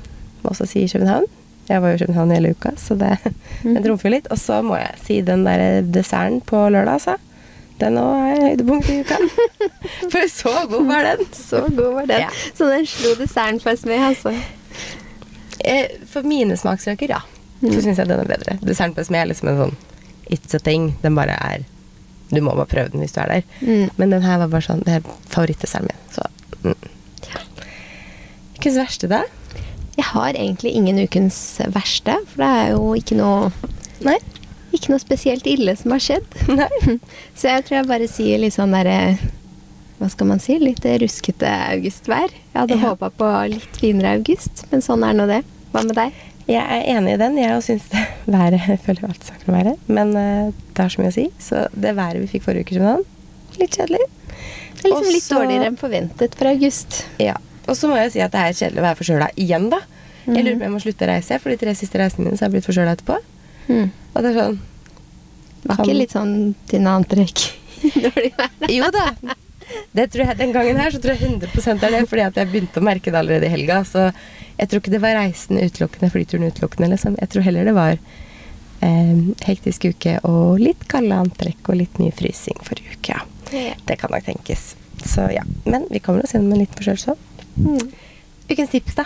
Må 0.43 0.51
også 0.51 0.67
si 0.69 0.87
København. 0.89 1.25
Jeg 1.69 1.81
var 1.83 1.89
jo 1.89 1.95
i 1.95 1.99
København 2.05 2.31
hele 2.31 2.51
uka, 2.53 2.71
så 2.77 2.95
det, 3.01 3.17
mm. 3.65 3.75
det 3.75 3.85
trumfer 3.87 4.11
litt. 4.13 4.27
Og 4.31 4.39
så 4.39 4.61
må 4.63 4.77
jeg 4.77 4.99
si 5.07 5.21
den 5.25 5.45
der 5.47 5.81
desserten 5.83 6.41
på 6.45 6.67
lørdag, 6.69 6.99
altså. 7.01 7.17
Den 7.81 7.97
òg 7.99 8.35
er 8.37 8.43
høydepunkt 8.51 8.89
i 8.93 9.01
uka. 9.01 9.17
For 10.13 10.29
så 10.31 10.53
god 10.71 10.85
var 10.87 11.09
den. 11.09 11.25
Så 11.35 11.65
god 11.75 11.95
var 11.97 12.07
den. 12.07 12.21
Ja. 12.21 12.29
Så 12.55 12.69
den 12.71 12.85
slo 12.87 13.15
desserten 13.19 13.59
på 13.65 13.73
med, 13.89 13.99
altså. 14.13 14.35
Eh, 15.65 15.89
For 16.07 16.23
mine 16.23 16.57
smaksløker, 16.57 17.09
ja. 17.17 17.23
Så 17.61 17.71
Mm. 17.73 17.81
syns 17.81 17.99
jeg 17.99 18.09
den 18.09 18.21
er 18.21 18.25
bedre. 18.29 18.59
Desserten 18.61 18.95
på 18.95 19.05
Smed 19.05 19.21
er 19.23 19.27
liksom 19.33 19.49
en 19.49 19.57
sånn 19.57 19.77
It's 20.31 20.55
a 20.55 20.59
thing. 20.59 20.93
Den 21.03 21.15
bare 21.17 21.33
er 21.41 21.65
Du 22.31 22.41
må 22.41 22.55
bare 22.57 22.67
prøve 22.71 22.93
den 22.95 23.03
hvis 23.05 23.13
du 23.15 23.21
er 23.21 23.31
der. 23.31 23.43
Mm. 23.61 23.91
Men 24.01 24.11
den 24.17 24.23
her 24.25 24.39
var 24.41 24.49
bare 24.53 24.65
sånn 24.67 24.83
Det 24.87 24.99
er 24.99 25.09
favorittdesserten 25.33 25.91
min. 25.91 26.01
Så 26.15 26.25
mm. 26.65 26.75
Ukens 28.59 28.79
verste, 28.81 29.11
da? 29.11 29.23
Jeg 29.95 30.07
har 30.11 30.35
egentlig 30.35 30.73
ingen 30.75 30.99
ukens 31.05 31.37
verste, 31.75 32.17
for 32.33 32.43
det 32.43 32.51
er 32.51 32.71
jo 32.75 32.95
ikke 32.99 33.19
noe 33.19 33.51
Nei? 34.05 34.17
Ikke 34.75 34.91
noe 34.91 34.99
spesielt 35.01 35.47
ille 35.47 35.77
som 35.79 35.93
har 35.95 36.03
skjedd. 36.03 36.25
Nei. 36.51 36.67
Så 37.39 37.47
jeg 37.47 37.63
tror 37.65 37.77
jeg 37.79 37.89
bare 37.89 38.09
sier 38.11 38.41
litt 38.43 38.57
sånn 38.57 38.75
derre 38.75 39.15
Hva 40.01 40.09
skal 40.11 40.29
man 40.33 40.43
si? 40.43 40.57
Litt 40.59 40.83
ruskete 41.01 41.47
augustvær. 41.77 42.33
Jeg 42.35 42.59
hadde 42.59 42.81
Ja. 42.81 42.91
håpa 42.91 43.13
på 43.15 43.29
litt 43.53 43.79
finere 43.79 44.17
august, 44.19 44.65
men 44.73 44.83
sånn 44.83 45.05
er 45.07 45.15
nå 45.15 45.29
det. 45.31 45.43
Hva 45.73 45.85
med 45.87 45.95
deg? 46.01 46.19
Jeg 46.51 46.61
er 46.61 46.85
enig 46.93 47.15
i 47.15 47.21
den. 47.21 47.39
Jeg 47.41 47.63
syns 47.65 47.87
været 48.37 48.61
Jeg 48.69 48.81
føler 48.85 49.07
alt 49.07 49.15
alltid 49.15 49.31
snakker 49.31 49.49
om 49.49 49.57
været, 49.59 49.89
men 49.89 50.13
eh, 50.21 50.53
det 50.75 50.83
har 50.83 50.93
så 50.93 51.01
mye 51.01 51.13
å 51.13 51.17
si. 51.17 51.27
Så 51.41 51.65
det 51.73 51.97
været 51.97 52.21
vi 52.21 52.31
fikk 52.35 52.45
forrige 52.49 52.67
uke 52.67 52.75
i 52.75 52.79
København, 52.79 53.07
litt 53.63 53.79
kjedelig. 53.79 54.05
Det 54.75 54.85
er 54.85 54.93
liksom 54.93 55.15
litt 55.15 55.31
dårligere 55.33 55.71
enn 55.71 55.81
forventet 55.81 56.37
for 56.37 56.51
august. 56.51 57.05
Ja. 57.23 57.39
Og 57.65 57.79
så 57.79 57.89
må 57.89 57.97
jeg 57.97 58.13
si 58.13 58.21
at 58.21 58.35
det 58.35 58.43
er 58.43 58.57
kjedelig 58.59 58.83
å 58.83 58.85
være 58.85 59.01
forkjøla 59.01 59.31
igjen, 59.41 59.71
da. 59.73 59.81
Jeg 60.25 60.41
lurer 60.45 60.57
på 60.57 60.61
om 60.61 60.67
jeg 60.67 60.73
må 60.75 60.81
slutte 60.81 61.07
å 61.07 61.09
reise, 61.11 61.39
for 61.41 61.53
de 61.53 61.61
tre 61.61 61.73
siste 61.77 62.01
reisene 62.01 62.27
mine 62.27 62.37
så 62.37 62.45
har 62.45 62.51
jeg 62.51 62.57
blitt 62.59 62.69
forkjøla 62.69 62.97
etterpå. 62.97 63.17
Mm. 63.69 63.89
Og 64.13 64.19
det 64.21 64.31
er 64.31 64.39
sånn 64.41 64.59
Var 65.65 65.81
ikke 65.81 65.97
litt 65.97 66.13
sånn 66.13 66.35
dine 66.69 66.93
antrekk 66.93 67.47
dårlig 68.05 68.35
vær? 68.37 68.53
Jo 68.73 68.91
da. 68.93 69.07
Det 69.95 70.09
tror 70.13 70.27
jeg, 70.27 70.37
Den 70.39 70.53
gangen 70.53 70.77
her 70.81 70.91
så 70.91 70.99
tror 71.01 71.15
jeg 71.15 71.23
100 71.31 71.87
er 71.87 71.91
det, 72.01 72.09
fordi 72.11 72.23
at 72.27 72.37
jeg 72.37 72.51
begynte 72.51 72.81
å 72.81 72.85
merke 72.85 73.11
det 73.13 73.19
allerede 73.21 73.47
i 73.47 73.53
helga. 73.55 73.81
Så 73.85 74.09
jeg 74.59 74.69
tror 74.69 74.81
ikke 74.83 74.91
det 74.95 75.01
var 75.03 75.15
reisen 75.19 75.59
utelukkende, 75.63 76.11
flyturen 76.11 76.47
utelukkende. 76.51 76.91
liksom. 76.95 77.17
Jeg 77.21 77.29
tror 77.33 77.43
heller 77.47 77.65
det 77.65 77.75
var 77.75 77.99
eh, 78.83 79.21
hektisk 79.47 79.85
uke 79.95 80.19
og 80.29 80.59
litt 80.61 80.87
kalde 80.91 81.15
antrekk 81.25 81.69
og 81.71 81.77
litt 81.81 81.99
mye 82.03 82.13
frysing 82.15 82.59
forrige 82.67 82.99
uke. 82.99 83.21
ja. 83.55 83.75
Det 83.87 83.99
kan 84.01 84.11
nok 84.11 84.25
tenkes. 84.27 84.75
Så 85.05 85.29
ja. 85.33 85.43
Men 85.65 85.87
vi 85.91 85.99
kommer 86.01 86.25
oss 86.25 86.33
gjennom 86.35 86.53
en 86.57 86.65
liten 86.65 86.77
forstørrelse. 86.81 87.17
Mm. 87.57 87.93
Ukens 88.51 88.71
tips, 88.71 88.95
da? 88.99 89.05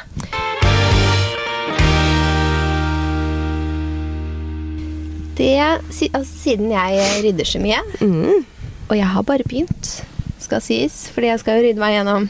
Det, 5.38 5.52
altså, 5.62 6.24
siden 6.42 6.70
jeg 6.72 7.02
rydder 7.24 7.46
så 7.46 7.60
mye, 7.62 7.78
Mm. 8.00 8.44
og 8.88 8.96
jeg 8.96 9.06
har 9.06 9.22
bare 9.22 9.44
begynt, 9.46 10.02
skal 10.48 10.64
sies, 10.64 10.98
fordi 11.14 11.30
jeg 11.30 11.42
skal 11.44 11.58
jo 11.60 11.66
rydde 11.68 11.82
meg 11.84 11.94
gjennom 11.98 12.28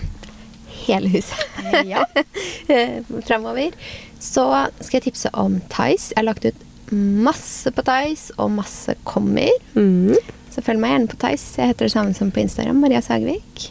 hele 0.85 1.11
huset 1.13 1.89
Ja. 1.89 2.05
fremover. 3.29 3.75
Så 4.23 4.45
skal 4.81 4.99
jeg 4.99 5.07
tipse 5.11 5.31
om 5.39 5.61
Tice. 5.71 6.13
Jeg 6.13 6.21
har 6.21 6.29
lagt 6.29 6.47
ut 6.49 6.65
masse 6.93 7.71
på 7.75 7.85
Tice, 7.87 8.33
og 8.41 8.51
masse 8.57 8.95
kommer. 9.07 9.51
Mm. 9.77 10.15
Så 10.55 10.65
følg 10.65 10.81
meg 10.83 10.95
gjerne 10.95 11.11
på 11.13 11.19
Tice. 11.23 11.51
Jeg 11.61 11.73
heter 11.75 11.87
det 11.89 11.95
samme 11.95 12.15
som 12.17 12.31
på 12.35 12.43
Instagram. 12.43 12.81
Maria 12.83 13.03
Sagvik. 13.05 13.69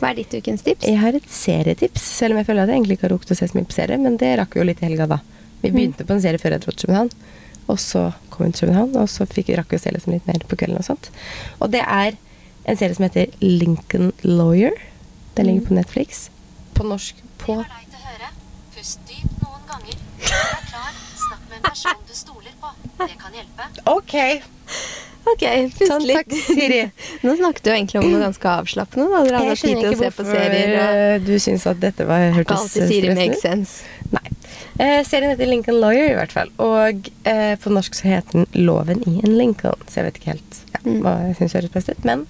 Hva 0.00 0.10
er 0.10 0.18
ditt 0.18 0.32
ukens 0.34 0.64
tips? 0.66 0.88
Jeg 0.88 0.98
har 0.98 1.14
et 1.14 1.28
serietips, 1.30 2.02
selv 2.18 2.34
om 2.34 2.40
jeg 2.40 2.48
føler 2.48 2.64
at 2.64 2.72
jeg 2.72 2.80
egentlig 2.80 2.96
ikke 2.98 3.06
har 3.06 3.14
rukket 3.14 3.34
å 3.34 3.38
se 3.38 3.46
så 3.52 3.58
mye 3.58 3.68
på 3.68 3.76
serie. 3.76 4.00
Men 4.02 4.16
det 4.18 4.32
rakk 4.40 4.56
vi 4.56 4.62
jo 4.62 4.66
litt 4.66 4.82
i 4.82 4.88
helga, 4.88 5.06
da. 5.14 5.20
Vi 5.62 5.70
begynte 5.70 6.02
på 6.08 6.16
en 6.16 6.24
serie 6.24 6.42
før 6.42 6.56
jeg 6.56 6.64
dro 6.64 6.74
til 6.74 6.88
København. 6.88 7.12
Og 7.70 7.78
så 7.78 8.08
kom 8.32 8.48
vi 8.48 8.56
til 8.56 8.64
København, 8.66 8.96
og 8.98 9.06
så 9.12 9.28
fikk 9.30 9.52
rakk 9.60 9.70
vi 9.70 9.78
å 9.78 9.84
se 9.84 9.92
liksom 9.94 10.16
litt 10.16 10.26
mer 10.26 10.42
på 10.50 10.58
kvelden 10.58 10.80
og 10.80 10.88
sånt. 10.88 11.12
Og 11.62 11.70
det 11.70 11.84
er 11.86 12.16
en 12.64 12.76
serie 12.76 12.94
som 12.94 13.04
heter 13.08 13.26
Lincoln 13.40 14.12
Lawyer. 14.22 14.72
Den 15.34 15.46
ligger 15.46 15.66
på 15.66 15.74
Netflix. 15.74 16.30
På 16.74 16.84
norsk 16.86 17.16
på 17.38 17.56
Det 17.58 17.64
var 17.64 17.76
deg 17.78 17.88
til 17.92 18.06
høre. 18.06 18.32
Pust 18.76 19.00
dypt 19.08 19.42
noen 19.42 19.62
ganger. 19.70 19.96
Når 20.22 20.26
du 20.26 20.56
er 20.56 20.66
klar, 20.70 20.98
snakk 21.26 21.46
med 21.48 21.56
en 21.58 21.64
person 21.68 22.02
du 22.08 22.14
stoler 22.16 22.54
på. 22.62 22.72
Det 23.02 23.16
kan 23.20 23.38
hjelpe. 23.38 23.70
Ok! 23.90 24.16
Ok, 25.22 25.42
pust 25.78 25.86
Sånn, 25.86 26.02
litt. 26.06 26.18
takk, 26.18 26.32
Siri. 26.34 26.80
Nå 27.24 27.36
snakket 27.38 27.62
du 27.66 27.70
egentlig 27.70 28.00
om 28.00 28.08
noe 28.10 28.24
ganske 28.24 28.54
avslappende. 28.58 29.06
Da. 29.12 29.20
Dere 29.28 29.42
hadde 29.44 29.58
tid 29.60 29.78
til 29.78 29.92
å 29.92 29.98
se 30.00 30.10
på 30.16 30.26
serier. 30.26 30.72
Og 30.76 31.02
eh, 31.02 31.16
du 31.22 31.32
syns 31.42 31.66
at 31.70 31.78
dette 31.82 32.06
var, 32.08 32.24
hørtes 32.34 32.64
alltid 32.64 32.90
stressende 32.90 33.54
ut. 33.62 34.16
Nei. 34.16 34.24
Eh, 34.82 34.98
serien 35.06 35.30
heter 35.30 35.46
Lincoln 35.46 35.78
Lawyer, 35.82 36.10
i 36.10 36.18
hvert 36.18 36.34
fall. 36.34 36.50
Og 36.62 37.10
eh, 37.28 37.54
på 37.62 37.70
norsk 37.70 37.94
så 37.94 38.10
heter 38.10 38.40
den 38.42 38.66
Loven 38.66 39.04
i 39.06 39.20
en 39.22 39.38
Lincoln. 39.38 39.78
Så 39.86 40.00
jeg 40.02 40.10
vet 40.10 40.20
ikke 40.22 40.34
helt 40.34 40.60
Mm. 40.71 40.71
Hva 40.84 41.14
jeg 41.28 41.38
syns 41.38 41.56
høres 41.58 41.74
best 41.74 41.92
ut. 41.92 42.04
Men 42.08 42.26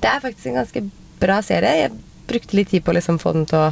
det 0.00 0.10
er 0.10 0.22
faktisk 0.22 0.50
en 0.50 0.60
ganske 0.60 0.84
bra 1.20 1.40
serie. 1.44 1.76
Jeg 1.84 2.26
brukte 2.30 2.56
litt 2.56 2.70
tid 2.72 2.84
på 2.84 2.92
å 2.92 2.98
liksom 2.98 3.18
få 3.22 3.34
den 3.36 3.48
til 3.50 3.58
å 3.68 3.70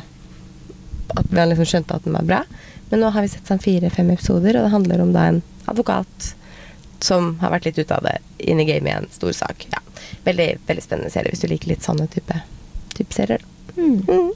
At 1.17 1.31
vi 1.33 1.41
liksom 1.41 1.65
skjønte 1.65 1.97
at 1.97 2.05
den 2.05 2.13
var 2.13 2.27
bra. 2.29 2.43
Men 2.91 3.01
nå 3.01 3.09
har 3.15 3.25
vi 3.25 3.31
sett 3.33 3.49
sånn 3.49 3.63
fire-fem 3.65 4.11
episoder, 4.13 4.59
og 4.59 4.67
det 4.67 4.73
handler 4.75 5.01
om 5.01 5.15
da 5.15 5.23
en 5.31 5.39
advokat 5.65 6.35
som 7.01 7.39
har 7.41 7.55
vært 7.55 7.69
litt 7.69 7.79
ute 7.79 7.97
av 7.97 8.05
det 8.05 8.19
inn 8.39 8.61
i 8.61 8.67
gamet 8.69 8.91
i 8.93 8.97
en 8.97 9.09
stor 9.13 9.33
sak. 9.33 9.65
Ja. 9.73 9.81
Veldig, 10.27 10.49
veldig 10.69 10.85
spennende 10.85 11.13
serie 11.15 11.33
hvis 11.33 11.45
du 11.45 11.49
liker 11.49 11.73
litt 11.73 11.87
sånne 11.87 12.09
type, 12.13 12.43
type 12.99 13.17
serier. 13.17 13.45
Mm. 13.77 14.03
Mm. 14.05 14.31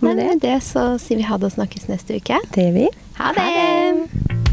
Men 0.00 0.16
Med 0.16 0.44
det 0.44 0.60
så 0.62 0.92
sier 1.02 1.18
vi 1.18 1.26
ha 1.26 1.38
det 1.38 1.50
og 1.50 1.56
snakkes 1.56 1.88
neste 1.90 2.20
uke. 2.20 2.38
det 2.54 2.68
gjør 2.68 2.76
vi. 2.76 2.86
Ha 3.18 3.32
det! 3.34 4.47